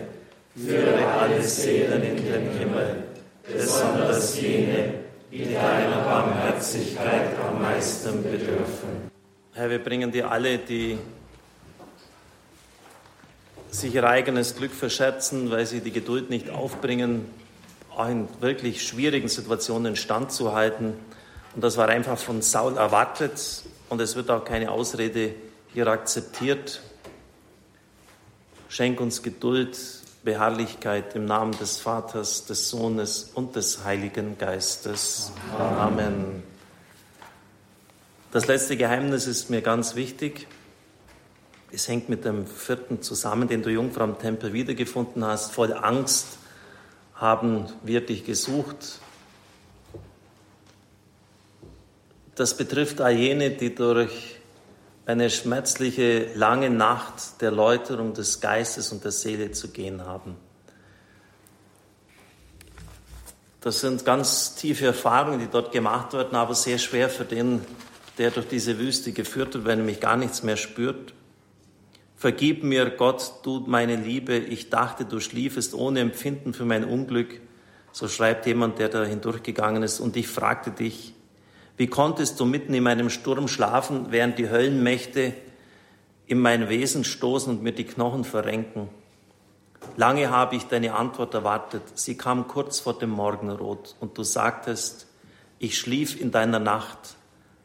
führe 0.57 1.07
alle 1.07 1.43
Seelen 1.43 2.03
in 2.03 2.17
den 2.17 2.59
Himmel, 2.59 3.05
besonders 3.53 4.41
jene, 4.41 4.95
die 5.31 5.53
deiner 5.53 6.05
Barmherzigkeit 6.05 7.39
am 7.47 7.61
meisten 7.61 8.23
bedürfen. 8.23 9.11
Herr, 9.53 9.69
wir 9.69 9.85
bringen 9.85 10.11
dir 10.11 10.31
alle, 10.31 10.57
die 10.57 10.97
sich 13.71 13.95
ihr 13.95 14.05
eigenes 14.05 14.57
Glück 14.57 14.73
verscherzen, 14.73 15.51
weil 15.51 15.67
sie 15.67 15.81
die 15.81 15.93
Geduld 15.93 16.31
nicht 16.31 16.49
aufbringen, 16.49 17.27
in 18.09 18.29
wirklich 18.41 18.87
schwierigen 18.87 19.29
Situationen 19.29 19.97
standzuhalten. 19.97 20.95
Und 21.55 21.63
das 21.63 21.77
war 21.77 21.89
einfach 21.89 22.19
von 22.19 22.43
Saul 22.43 22.77
erwartet 22.77 23.63
und 23.89 24.01
es 24.01 24.17
wird 24.17 24.31
auch 24.31 24.45
keine 24.45 24.71
Ausrede 24.71 25.35
hier 25.73 25.87
akzeptiert. 25.87 26.81
Schenk 28.69 29.01
uns 29.01 29.23
Geduld, 29.23 29.79
Beharrlichkeit 30.25 31.15
im 31.15 31.27
Namen 31.27 31.57
des 31.59 31.79
Vaters, 31.79 32.47
des 32.47 32.71
Sohnes 32.71 33.31
und 33.35 33.55
des 33.57 33.85
Heiligen 33.85 34.39
Geistes. 34.39 35.33
Amen. 35.59 36.43
Das 38.33 38.47
letzte 38.49 38.77
Geheimnis 38.77 39.29
ist 39.29 39.51
mir 39.51 39.63
ganz 39.63 39.95
wichtig. 39.95 40.49
Es 41.71 41.87
hängt 41.89 42.09
mit 42.09 42.25
dem 42.25 42.47
vierten 42.47 43.03
zusammen, 43.03 43.47
den 43.47 43.63
du 43.63 43.71
Jungfrau 43.71 44.05
am 44.05 44.19
Tempel 44.19 44.53
wiedergefunden 44.53 45.25
hast. 45.25 45.53
Voll 45.53 45.73
Angst 45.73 46.39
haben 47.25 47.67
wir 47.83 48.03
dich 48.03 48.27
gesucht. 48.27 49.01
Das 52.35 52.55
betrifft 52.55 53.01
all 53.01 53.15
jene, 53.15 53.51
die 53.51 53.75
durch 53.75 54.37
eine 55.07 55.31
schmerzliche 55.31 56.35
lange 56.35 56.69
Nacht 56.69 57.41
der 57.41 57.51
Läuterung 57.51 58.13
des 58.13 58.43
Geistes 58.43 58.93
und 58.93 59.05
der 59.05 59.11
Seele 59.11 59.53
zu 59.53 59.69
gehen 59.69 60.05
haben. 60.05 60.37
Das 63.63 63.81
sind 63.81 64.05
ganz 64.05 64.55
tiefe 64.57 64.85
Erfahrungen, 64.85 65.39
die 65.39 65.49
dort 65.49 65.73
gemacht 65.73 66.13
werden, 66.13 66.37
aber 66.37 66.55
sehr 66.55 66.77
schwer 66.77 67.09
für 67.09 67.25
den, 67.25 67.65
der 68.19 68.33
durch 68.33 68.49
diese 68.49 68.79
Wüste 68.79 69.13
geführt 69.13 69.55
wird, 69.55 69.65
wenn 69.65 69.71
er 69.71 69.77
nämlich 69.77 70.01
gar 70.01 70.19
nichts 70.19 70.43
mehr 70.43 70.59
spürt. 70.59 71.15
Vergib 72.17 72.63
mir, 72.63 72.91
Gott, 72.91 73.35
du 73.43 73.65
meine 73.67 73.97
Liebe, 73.97 74.37
ich 74.37 74.71
dachte, 74.71 75.05
du 75.05 75.21
schliefest 75.21 75.75
ohne 75.75 76.01
Empfinden 76.01 76.55
für 76.55 76.65
mein 76.65 76.85
Unglück. 76.85 77.41
So 77.93 78.09
schreibt 78.09 78.47
jemand, 78.47 78.79
der 78.79 78.89
da 78.89 79.05
hindurchgegangen 79.05 79.83
ist. 79.83 80.01
Und 80.01 80.17
ich 80.17 80.29
fragte 80.29 80.71
dich, 80.71 81.15
wie 81.77 81.89
konntest 81.89 82.39
du 82.39 82.45
mitten 82.45 82.73
in 82.73 82.85
meinem 82.85 83.11
Sturm 83.11 83.49
schlafen, 83.49 84.07
während 84.11 84.39
die 84.39 84.49
Höllenmächte 84.49 85.35
in 86.27 86.39
mein 86.39 86.69
Wesen 86.69 87.05
stoßen 87.05 87.53
und 87.53 87.63
mir 87.63 87.73
die 87.73 87.85
Knochen 87.85 88.25
verrenken? 88.25 88.89
Lange 89.97 90.31
habe 90.31 90.57
ich 90.57 90.65
deine 90.65 90.95
Antwort 90.95 91.35
erwartet. 91.35 91.83
Sie 91.95 92.17
kam 92.17 92.49
kurz 92.49 92.81
vor 92.81 92.99
dem 92.99 93.11
Morgenrot 93.11 93.97
und 94.01 94.17
du 94.17 94.23
sagtest, 94.23 95.07
ich 95.59 95.79
schlief 95.79 96.21
in 96.21 96.31
deiner 96.31 96.59
Nacht. 96.59 97.17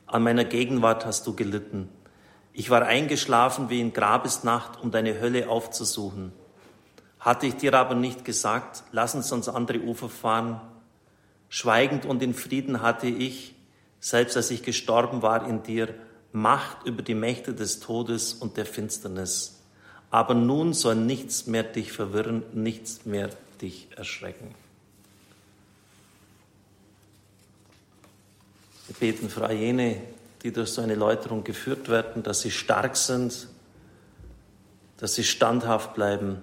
An 0.06 0.24
meiner 0.24 0.45
Gegenwart 0.45 1.06
hast 1.06 1.26
du 1.28 1.36
gelitten. 1.36 1.89
Ich 2.54 2.70
war 2.70 2.84
eingeschlafen 2.84 3.70
wie 3.70 3.80
in 3.80 3.93
Grabesnacht, 3.93 4.82
um 4.82 4.91
deine 4.91 5.20
Hölle 5.20 5.50
aufzusuchen. 5.50 6.32
Hatte 7.20 7.47
ich 7.47 7.56
dir 7.56 7.74
aber 7.74 7.95
nicht 7.95 8.26
gesagt, 8.26 8.84
lass 8.91 9.16
uns 9.16 9.32
ans 9.32 9.50
andere 9.50 9.80
Ufer 9.80 10.10
fahren. 10.10 10.62
Schweigend 11.50 12.06
und 12.06 12.22
in 12.22 12.34
Frieden 12.34 12.82
hatte 12.82 13.08
ich, 13.08 13.56
selbst 14.00 14.38
als 14.38 14.52
ich 14.52 14.64
gestorben 14.64 15.22
war 15.22 15.47
in 15.47 15.64
dir, 15.64 15.93
Macht 16.32 16.86
über 16.86 17.02
die 17.02 17.16
Mächte 17.16 17.56
des 17.56 17.80
Todes 17.80 18.34
und 18.34 18.56
der 18.56 18.68
Finsternis. 18.68 19.60
Aber 20.12 20.36
nun 20.36 20.74
soll 20.74 20.95
nichts 20.95 21.47
mehr 21.47 21.64
dich 21.64 21.91
verwirren, 21.91 22.43
nichts 22.54 23.06
mehr 23.06 23.30
dich 23.62 23.88
erschrecken. 23.95 24.54
Wir 28.88 28.95
beten 28.95 29.30
für 29.30 29.45
all 29.45 29.56
jene, 29.56 30.02
die 30.43 30.51
durch 30.51 30.69
so 30.69 30.81
eine 30.81 30.95
Läuterung 30.95 31.43
geführt 31.43 31.89
werden, 31.89 32.23
dass 32.23 32.41
sie 32.41 32.51
stark 32.51 32.95
sind, 32.95 33.47
dass 34.97 35.15
sie 35.15 35.23
standhaft 35.23 35.93
bleiben 35.93 36.41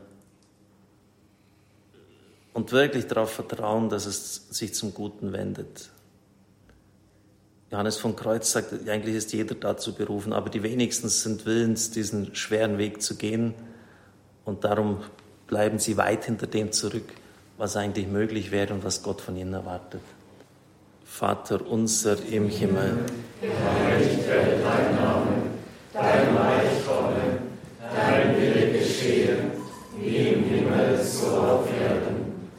und 2.53 2.73
wirklich 2.73 3.07
darauf 3.07 3.33
vertrauen, 3.33 3.89
dass 3.89 4.07
es 4.07 4.49
sich 4.51 4.75
zum 4.75 4.95
Guten 4.95 5.33
wendet. 5.33 5.91
Johannes 7.71 7.97
von 7.97 8.17
Kreuz 8.17 8.53
sagt, 8.53 8.89
eigentlich 8.89 9.17
ist 9.17 9.33
jeder 9.33 9.55
dazu 9.55 9.95
berufen, 9.95 10.33
aber 10.33 10.51
die 10.51 10.63
wenigsten 10.63 11.09
sind 11.09 11.45
willens, 11.45 11.91
diesen 11.91 12.35
schweren 12.35 12.79
Weg 12.79 13.03
zu 13.03 13.17
gehen. 13.17 13.55
Und 14.45 14.65
darum 14.65 15.03
bleiben 15.49 15.79
sie 15.79 15.97
weit 15.97 16.25
hinter 16.25 16.47
dem 16.47 16.73
zurück, 16.73 17.13
was 17.59 17.77
eigentlich 17.77 18.07
möglich 18.07 18.53
wäre 18.53 18.73
und 18.73 18.85
was 18.85 19.03
Gott 19.03 19.21
von 19.21 19.37
ihnen 19.37 19.53
erwartet. 19.53 20.01
Vater 21.07 21.61
unser 21.71 22.17
im 22.31 22.49
Himmel, 22.49 22.99
geheiligt 23.41 24.29
werde 24.29 24.59
dein 24.63 24.97
Name, 24.97 25.37
dein 25.95 26.37
Reich 26.37 26.85
komme, 26.87 27.39
dein 27.81 28.37
Wille 28.37 28.73
geschehe, 28.79 29.37
wie 29.99 30.17
im 30.17 30.45
Himmel 30.45 31.03
so 31.03 31.29
auf 31.29 31.69
Erden. 31.81 32.51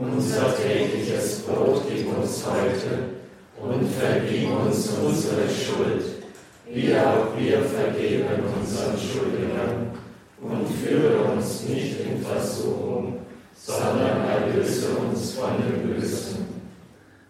Unser 0.00 0.56
tägliches 0.56 1.40
Brot 1.40 1.82
gib 1.90 2.16
uns 2.16 2.44
heute 2.46 3.16
und 3.60 3.86
vergib 3.90 4.50
uns 4.64 4.88
unsere 5.04 5.42
Schuld, 5.50 6.04
wie 6.72 6.94
auch 6.94 7.36
wir 7.36 7.60
vergeben 7.62 8.44
unseren 8.58 8.96
Schuldigern. 8.96 9.90
Und 10.40 10.68
führe 10.68 11.32
uns 11.32 11.62
nicht 11.64 12.00
in 12.00 12.24
Versuchung, 12.24 13.20
sondern 13.56 14.28
erlöse 14.28 14.88
uns 14.90 15.32
von 15.32 15.50
dem 15.58 15.94
Bösen. 15.94 16.45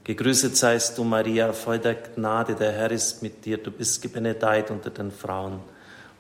Gegrüßet 0.07 0.57
seist 0.57 0.97
du, 0.99 1.03
Maria, 1.03 1.53
voll 1.53 1.81
der 1.81 1.97
Gnade, 1.97 2.55
der 2.55 2.71
Herr 2.71 2.93
ist 2.93 3.25
mit 3.25 3.45
dir. 3.45 3.59
Du 3.59 3.73
bist 3.73 4.01
gebenedeit 4.01 4.71
unter 4.71 4.91
den 4.91 5.11
Frauen. 5.11 5.59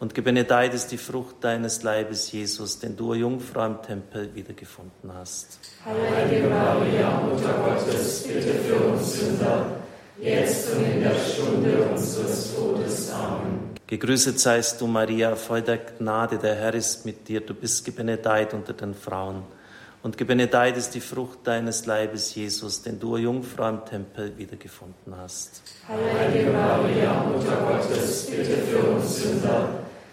Und 0.00 0.12
gebenedeit 0.12 0.74
ist 0.74 0.88
die 0.88 0.98
Frucht 0.98 1.36
deines 1.42 1.84
Leibes, 1.84 2.32
Jesus, 2.32 2.80
den 2.80 2.96
du, 2.96 3.14
Jungfrau, 3.14 3.64
im 3.64 3.80
Tempel 3.82 4.34
wiedergefunden 4.34 5.14
hast. 5.14 5.60
Heilige 5.84 6.48
Maria, 6.48 7.20
Mutter 7.20 7.52
Gottes, 7.64 8.24
bitte 8.24 8.54
für 8.54 8.74
uns 8.74 9.20
Sünder 9.20 9.66
jetzt 10.20 10.74
und 10.74 10.84
in 10.84 11.02
der 11.02 11.14
Stunde 11.14 11.88
unseres 11.88 12.56
Todes. 12.56 13.12
Amen. 13.12 13.70
Gegrüßet 13.86 14.40
seist 14.40 14.80
du, 14.80 14.88
Maria, 14.88 15.36
voll 15.36 15.62
der 15.62 15.78
Gnade, 15.78 16.38
der 16.38 16.56
Herr 16.56 16.74
ist 16.74 17.06
mit 17.06 17.28
dir. 17.28 17.40
Du 17.40 17.54
bist 17.54 17.84
gebenedeit 17.84 18.52
unter 18.52 18.72
den 18.72 18.94
Frauen. 18.94 19.44
Und 20.02 20.16
gebenedeit 20.16 20.76
ist 20.76 20.94
die 20.94 21.00
Frucht 21.00 21.40
deines 21.44 21.86
Leibes, 21.86 22.34
Jesus, 22.34 22.82
den 22.82 23.00
du, 23.00 23.16
Jungfrau, 23.16 23.68
im 23.68 23.84
Tempel 23.84 24.36
wiedergefunden 24.38 25.16
hast. 25.16 25.62
Heilige 25.88 26.50
Maria, 26.50 27.24
Mutter 27.24 27.56
Gottes, 27.56 28.26
bitte 28.26 28.58
für 28.58 28.78
uns 28.78 29.22
Sünder, 29.22 29.68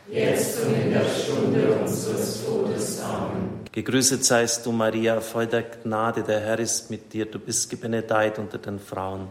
jetzt 0.09 0.65
und 0.65 0.73
in 0.73 0.91
der 0.91 1.05
Stunde 1.05 1.73
unseres 1.81 2.43
Todes. 2.43 3.01
Amen. 3.01 3.63
Gegrüßet 3.71 4.23
seist 4.23 4.65
du, 4.65 4.71
Maria, 4.71 5.19
voll 5.19 5.47
der 5.47 5.63
Gnade, 5.63 6.23
der 6.23 6.39
Herr 6.39 6.59
ist 6.59 6.91
mit 6.91 7.11
dir. 7.11 7.25
Du 7.25 7.39
bist 7.39 7.69
gebenedeit 7.69 8.37
unter 8.39 8.59
den 8.59 8.79
Frauen. 8.79 9.27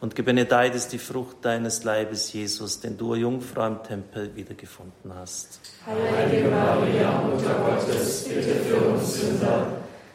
Und 0.00 0.14
gebenedeit 0.14 0.74
ist 0.74 0.92
die 0.92 0.98
Frucht 0.98 1.36
deines 1.42 1.84
Leibes, 1.84 2.32
Jesus, 2.32 2.80
den 2.80 2.98
du, 2.98 3.14
Jungfrau, 3.14 3.66
im 3.66 3.82
Tempel 3.82 4.34
wiedergefunden 4.36 5.12
hast. 5.14 5.60
Heilige 5.86 6.48
Maria, 6.48 7.22
Mutter 7.22 7.54
Gottes, 7.54 8.24
bitte 8.24 8.56
für 8.56 8.76
uns 8.76 9.20
Sünder, 9.20 9.66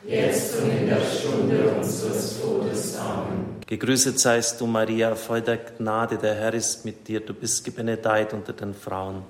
jetzt 0.06 0.62
und 0.62 0.72
in 0.72 0.88
der 0.88 1.02
Stunde 1.02 1.74
unseres 1.78 2.40
Todes. 2.42 2.98
Amen. 2.98 3.62
Gegrüßet 3.68 4.20
seist 4.20 4.60
du, 4.60 4.68
Maria, 4.68 5.16
voll 5.16 5.42
der 5.42 5.58
Gnade, 5.58 6.18
der 6.18 6.36
Herr 6.36 6.54
ist 6.54 6.84
mit 6.84 7.08
dir. 7.08 7.22
Du 7.22 7.34
bist 7.34 7.64
gebenedeit 7.64 8.34
unter 8.34 8.54
den 8.54 8.74
Frauen. 8.74 9.24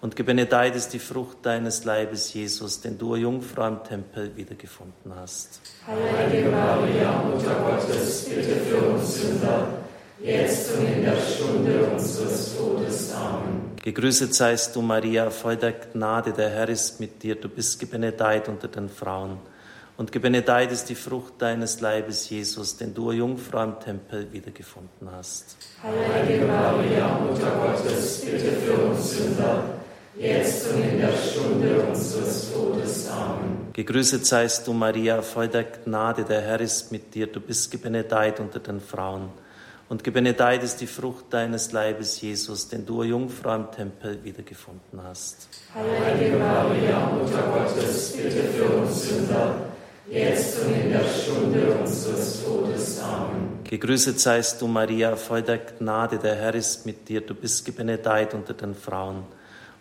Und 0.00 0.16
gebenedeit 0.16 0.76
ist 0.76 0.90
die 0.94 0.98
Frucht 0.98 1.38
deines 1.42 1.84
Leibes, 1.84 2.32
Jesus, 2.32 2.80
den 2.80 2.96
du, 2.96 3.16
Jungfrau, 3.16 3.68
im 3.68 3.82
Tempel 3.84 4.34
wiedergefunden 4.34 5.12
hast. 5.14 5.60
Heilige 5.86 6.48
Maria, 6.48 7.22
Mutter 7.24 7.54
Gottes, 7.54 8.24
bitte 8.24 8.56
für 8.60 8.78
uns 8.78 9.20
Sünder, 9.20 9.66
jetzt 10.22 10.70
und 10.74 10.86
in 10.86 11.02
der 11.02 11.16
Stunde 11.16 11.84
unseres 11.92 12.56
Todes. 12.56 13.12
Amen. 13.12 13.72
Gegrüßet 13.82 14.34
seist 14.34 14.74
du, 14.74 14.80
Maria, 14.80 15.28
voll 15.30 15.56
der 15.56 15.72
Gnade, 15.72 16.32
der 16.32 16.48
Herr 16.48 16.68
ist 16.68 16.98
mit 17.00 17.22
dir. 17.22 17.34
Du 17.34 17.48
bist 17.48 17.78
gebenedeit 17.78 18.48
unter 18.48 18.68
den 18.68 18.88
Frauen. 18.88 19.38
Und 20.00 20.12
gebenedeit 20.12 20.72
ist 20.72 20.86
die 20.86 20.94
Frucht 20.94 21.34
deines 21.42 21.82
Leibes, 21.82 22.30
Jesus, 22.30 22.78
den 22.78 22.94
du, 22.94 23.12
Jungfrau, 23.12 23.64
im 23.64 23.78
Tempel 23.80 24.32
wiedergefunden 24.32 25.12
hast. 25.12 25.58
Heilige 25.82 26.46
Maria, 26.46 27.18
Mutter 27.18 27.50
Gottes, 27.50 28.22
bitte 28.24 28.50
für 28.50 28.72
uns 28.72 29.10
Sünder, 29.10 29.62
jetzt 30.16 30.72
und 30.72 30.82
in 30.82 31.00
der 31.00 31.12
Stunde 31.12 31.82
unseres 31.82 32.50
Todes. 32.50 33.10
Amen. 33.10 33.68
Gegrüßet 33.74 34.24
seist 34.24 34.66
du, 34.66 34.72
Maria, 34.72 35.20
voll 35.20 35.48
der 35.48 35.64
Gnade, 35.64 36.24
der 36.24 36.40
Herr 36.40 36.62
ist 36.62 36.90
mit 36.90 37.14
dir, 37.14 37.26
du 37.26 37.42
bist 37.42 37.70
gebenedeit 37.70 38.40
unter 38.40 38.58
den 38.58 38.80
Frauen. 38.80 39.28
Und 39.90 40.02
gebenedeit 40.02 40.62
ist 40.62 40.80
die 40.80 40.86
Frucht 40.86 41.26
deines 41.28 41.72
Leibes, 41.72 42.22
Jesus, 42.22 42.68
den 42.68 42.86
du, 42.86 43.02
Jungfrau, 43.02 43.54
im 43.54 43.70
Tempel 43.70 44.24
wiedergefunden 44.24 45.02
hast. 45.02 45.46
Heilige 45.74 46.38
Maria, 46.38 47.00
Mutter 47.10 47.42
Gottes, 47.42 48.12
bitte 48.16 48.44
für 48.44 48.64
uns 48.64 49.02
Sünder, 49.06 49.69
jetzt 50.10 50.58
und 50.60 50.74
in 50.74 50.90
der 50.90 51.04
Stunde 51.04 51.72
unseres 51.80 52.44
Todes. 52.44 53.00
Amen. 53.00 53.60
Gegrüßet 53.64 54.18
seist 54.18 54.60
du, 54.60 54.66
Maria, 54.66 55.14
voll 55.16 55.42
der 55.42 55.58
Gnade, 55.58 56.18
der 56.18 56.34
Herr 56.34 56.54
ist 56.54 56.84
mit 56.84 57.08
dir, 57.08 57.20
du 57.20 57.34
bist 57.34 57.64
gebenedeit 57.64 58.34
unter 58.34 58.54
den 58.54 58.74
Frauen. 58.74 59.24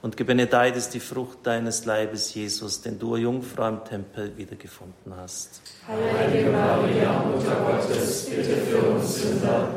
Und 0.01 0.15
gebenedeit 0.15 0.77
ist 0.77 0.93
die 0.93 1.01
Frucht 1.01 1.39
deines 1.43 1.83
Leibes, 1.83 2.33
Jesus, 2.33 2.81
den 2.81 2.97
du, 2.97 3.17
Jungfrau, 3.17 3.67
im 3.67 3.83
Tempel 3.83 4.31
wiedergefunden 4.37 5.13
hast. 5.17 5.61
Heilige 5.87 6.51
Maria, 6.51 7.23
Mutter 7.23 7.55
Gottes, 7.65 8.27
bitte 8.29 8.55
für 8.57 8.77
uns 8.77 9.21
Sünder, 9.21 9.67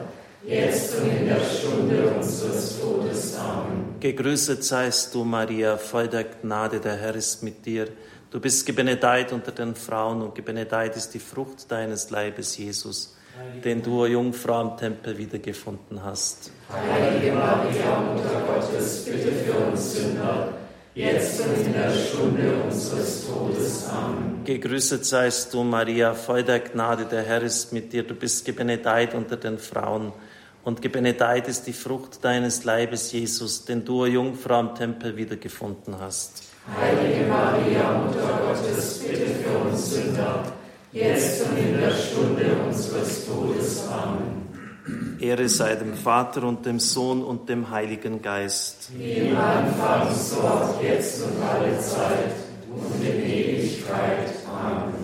jetzt 0.46 0.94
und 1.00 1.10
in 1.10 1.26
der 1.26 1.40
Stunde 1.40 2.06
unseres 2.14 2.78
Todes. 2.80 3.36
Amen. 3.36 3.96
Gegrüßet 3.98 4.62
seist 4.62 5.12
du, 5.14 5.24
Maria, 5.24 5.76
voll 5.76 6.06
der 6.06 6.24
Gnade, 6.24 6.78
der 6.78 6.96
Herr 6.96 7.16
ist 7.16 7.42
mit 7.42 7.66
dir. 7.66 7.88
Du 8.32 8.40
bist 8.40 8.64
gebenedeit 8.64 9.30
unter 9.34 9.52
den 9.52 9.74
Frauen 9.74 10.22
und 10.22 10.34
gebenedeit 10.34 10.96
ist 10.96 11.12
die 11.12 11.18
Frucht 11.18 11.70
deines 11.70 12.08
Leibes, 12.08 12.56
Jesus, 12.56 13.14
den 13.62 13.82
du, 13.82 14.06
Jungfrau, 14.06 14.62
im 14.62 14.76
Tempel 14.78 15.18
wiedergefunden 15.18 16.02
hast. 16.02 16.50
Heilige 16.72 17.32
Maria, 17.32 18.00
Mutter 18.00 18.40
Gottes, 18.46 19.04
bitte 19.04 19.32
für 19.32 19.52
uns 19.52 19.92
Sünder, 19.92 20.48
jetzt 20.94 21.42
und 21.42 21.66
in 21.66 21.74
der 21.74 21.92
Stunde 21.92 22.54
unseres 22.64 23.26
Todes. 23.26 23.86
Amen. 23.90 24.42
Gegrüßet 24.46 25.04
seist 25.04 25.52
du, 25.52 25.62
Maria, 25.62 26.14
voll 26.14 26.42
der 26.42 26.60
Gnade, 26.60 27.04
der 27.04 27.24
Herr 27.24 27.42
ist 27.42 27.74
mit 27.74 27.92
dir. 27.92 28.02
Du 28.02 28.14
bist 28.14 28.46
gebenedeit 28.46 29.12
unter 29.12 29.36
den 29.36 29.58
Frauen 29.58 30.10
und 30.64 30.80
gebenedeit 30.80 31.48
ist 31.48 31.66
die 31.66 31.74
Frucht 31.74 32.24
deines 32.24 32.64
Leibes, 32.64 33.12
Jesus, 33.12 33.66
den 33.66 33.84
du, 33.84 34.06
Jungfrau, 34.06 34.60
im 34.60 34.74
Tempel 34.74 35.18
wiedergefunden 35.18 36.00
hast. 36.00 36.51
Heilige 36.70 37.26
Maria, 37.26 37.92
Mutter 37.92 38.38
Gottes, 38.46 39.00
bitte 39.00 39.26
für 39.26 39.58
uns 39.68 39.94
Sünder, 39.94 40.44
jetzt 40.92 41.42
und 41.42 41.58
in 41.58 41.80
der 41.80 41.90
Stunde 41.90 42.56
unseres 42.64 43.26
Todes. 43.26 43.84
Amen. 43.88 45.18
Ehre 45.18 45.48
sei 45.48 45.74
dem 45.74 45.94
Vater 45.94 46.44
und 46.44 46.64
dem 46.64 46.78
Sohn 46.78 47.24
und 47.24 47.48
dem 47.48 47.70
Heiligen 47.70 48.22
Geist. 48.22 48.90
Wie 48.96 49.12
im 49.12 49.36
Anfang, 49.36 50.14
so 50.14 50.40
auch 50.40 50.80
jetzt 50.82 51.22
und 51.22 51.42
alle 51.42 51.78
Zeit 51.80 52.32
und 52.70 53.04
in 53.04 53.22
Ewigkeit. 53.22 54.30
Amen. 54.48 54.94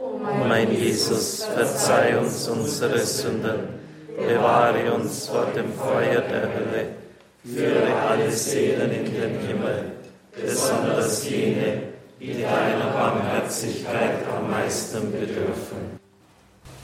O 0.00 0.44
mein 0.48 0.72
Jesus, 0.72 1.44
verzeih 1.44 2.18
uns 2.18 2.48
unsere 2.48 2.98
Sünden, 2.98 3.68
bewahre 4.16 4.92
uns 4.94 5.28
vor 5.28 5.46
dem 5.54 5.72
Feuer 5.74 6.20
der 6.22 6.42
Hölle, 6.42 6.86
führe 7.44 7.94
alle 8.08 8.30
Seelen 8.30 8.90
in 8.90 9.04
den 9.04 9.40
Himmel, 9.46 9.92
besonders 10.34 11.28
jene, 11.28 11.82
die 12.20 12.40
deiner 12.40 12.90
Barmherzigkeit 12.92 14.26
am 14.36 14.50
meisten 14.50 15.12
bedürfen. 15.12 16.00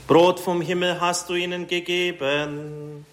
Brot 0.07 0.39
vom 0.39 0.61
Himmel 0.61 0.99
hast 0.99 1.29
du 1.29 1.35
ihnen 1.35 1.67
gegeben. 1.67 3.05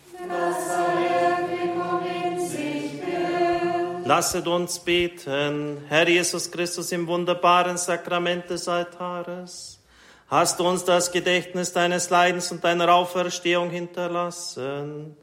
Lasset 4.04 4.46
uns 4.46 4.78
beten, 4.78 5.78
Herr 5.88 6.08
Jesus 6.08 6.50
Christus, 6.50 6.92
im 6.92 7.06
wunderbaren 7.06 7.76
Sakrament 7.76 8.48
des 8.48 8.68
Altares. 8.68 9.80
Hast 10.28 10.60
du 10.60 10.68
uns 10.68 10.84
das 10.84 11.10
Gedächtnis 11.10 11.72
deines 11.72 12.10
Leidens 12.10 12.50
und 12.52 12.62
deiner 12.62 12.92
Auferstehung 12.94 13.70
hinterlassen? 13.70 15.16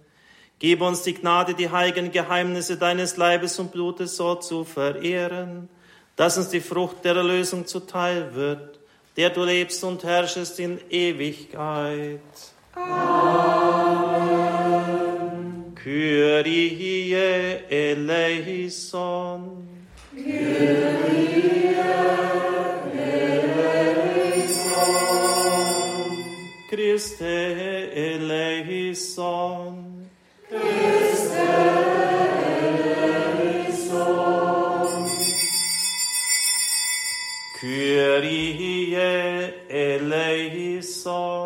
Gib 0.63 0.81
uns 0.81 1.03
die 1.03 1.13
Gnade, 1.13 1.53
die 1.55 1.69
heiligen 1.69 2.09
Geheimnisse 2.09 2.77
deines 2.77 3.17
Leibes 3.17 3.59
und 3.59 3.73
Blutes 3.73 4.15
so 4.15 4.35
zu 4.35 4.63
verehren, 4.63 5.67
dass 6.15 6.37
uns 6.37 6.51
die 6.51 6.61
Frucht 6.61 7.03
der 7.03 7.17
Erlösung 7.17 7.67
zuteil 7.67 8.33
wird, 8.33 8.79
der 9.17 9.31
du 9.31 9.43
lebst 9.43 9.83
und 9.83 10.05
herrschest 10.05 10.61
in 10.61 10.79
Ewigkeit. 10.89 12.21
Amen. 12.75 12.93
Kyrie 15.75 17.13
eleison. 17.69 19.67
Kyrie 20.15 21.75
eleison. 22.95 24.63
Christe 26.69 27.91
eleison. 27.93 29.92
Kyrie 38.13 38.93
eleison. 39.69 41.42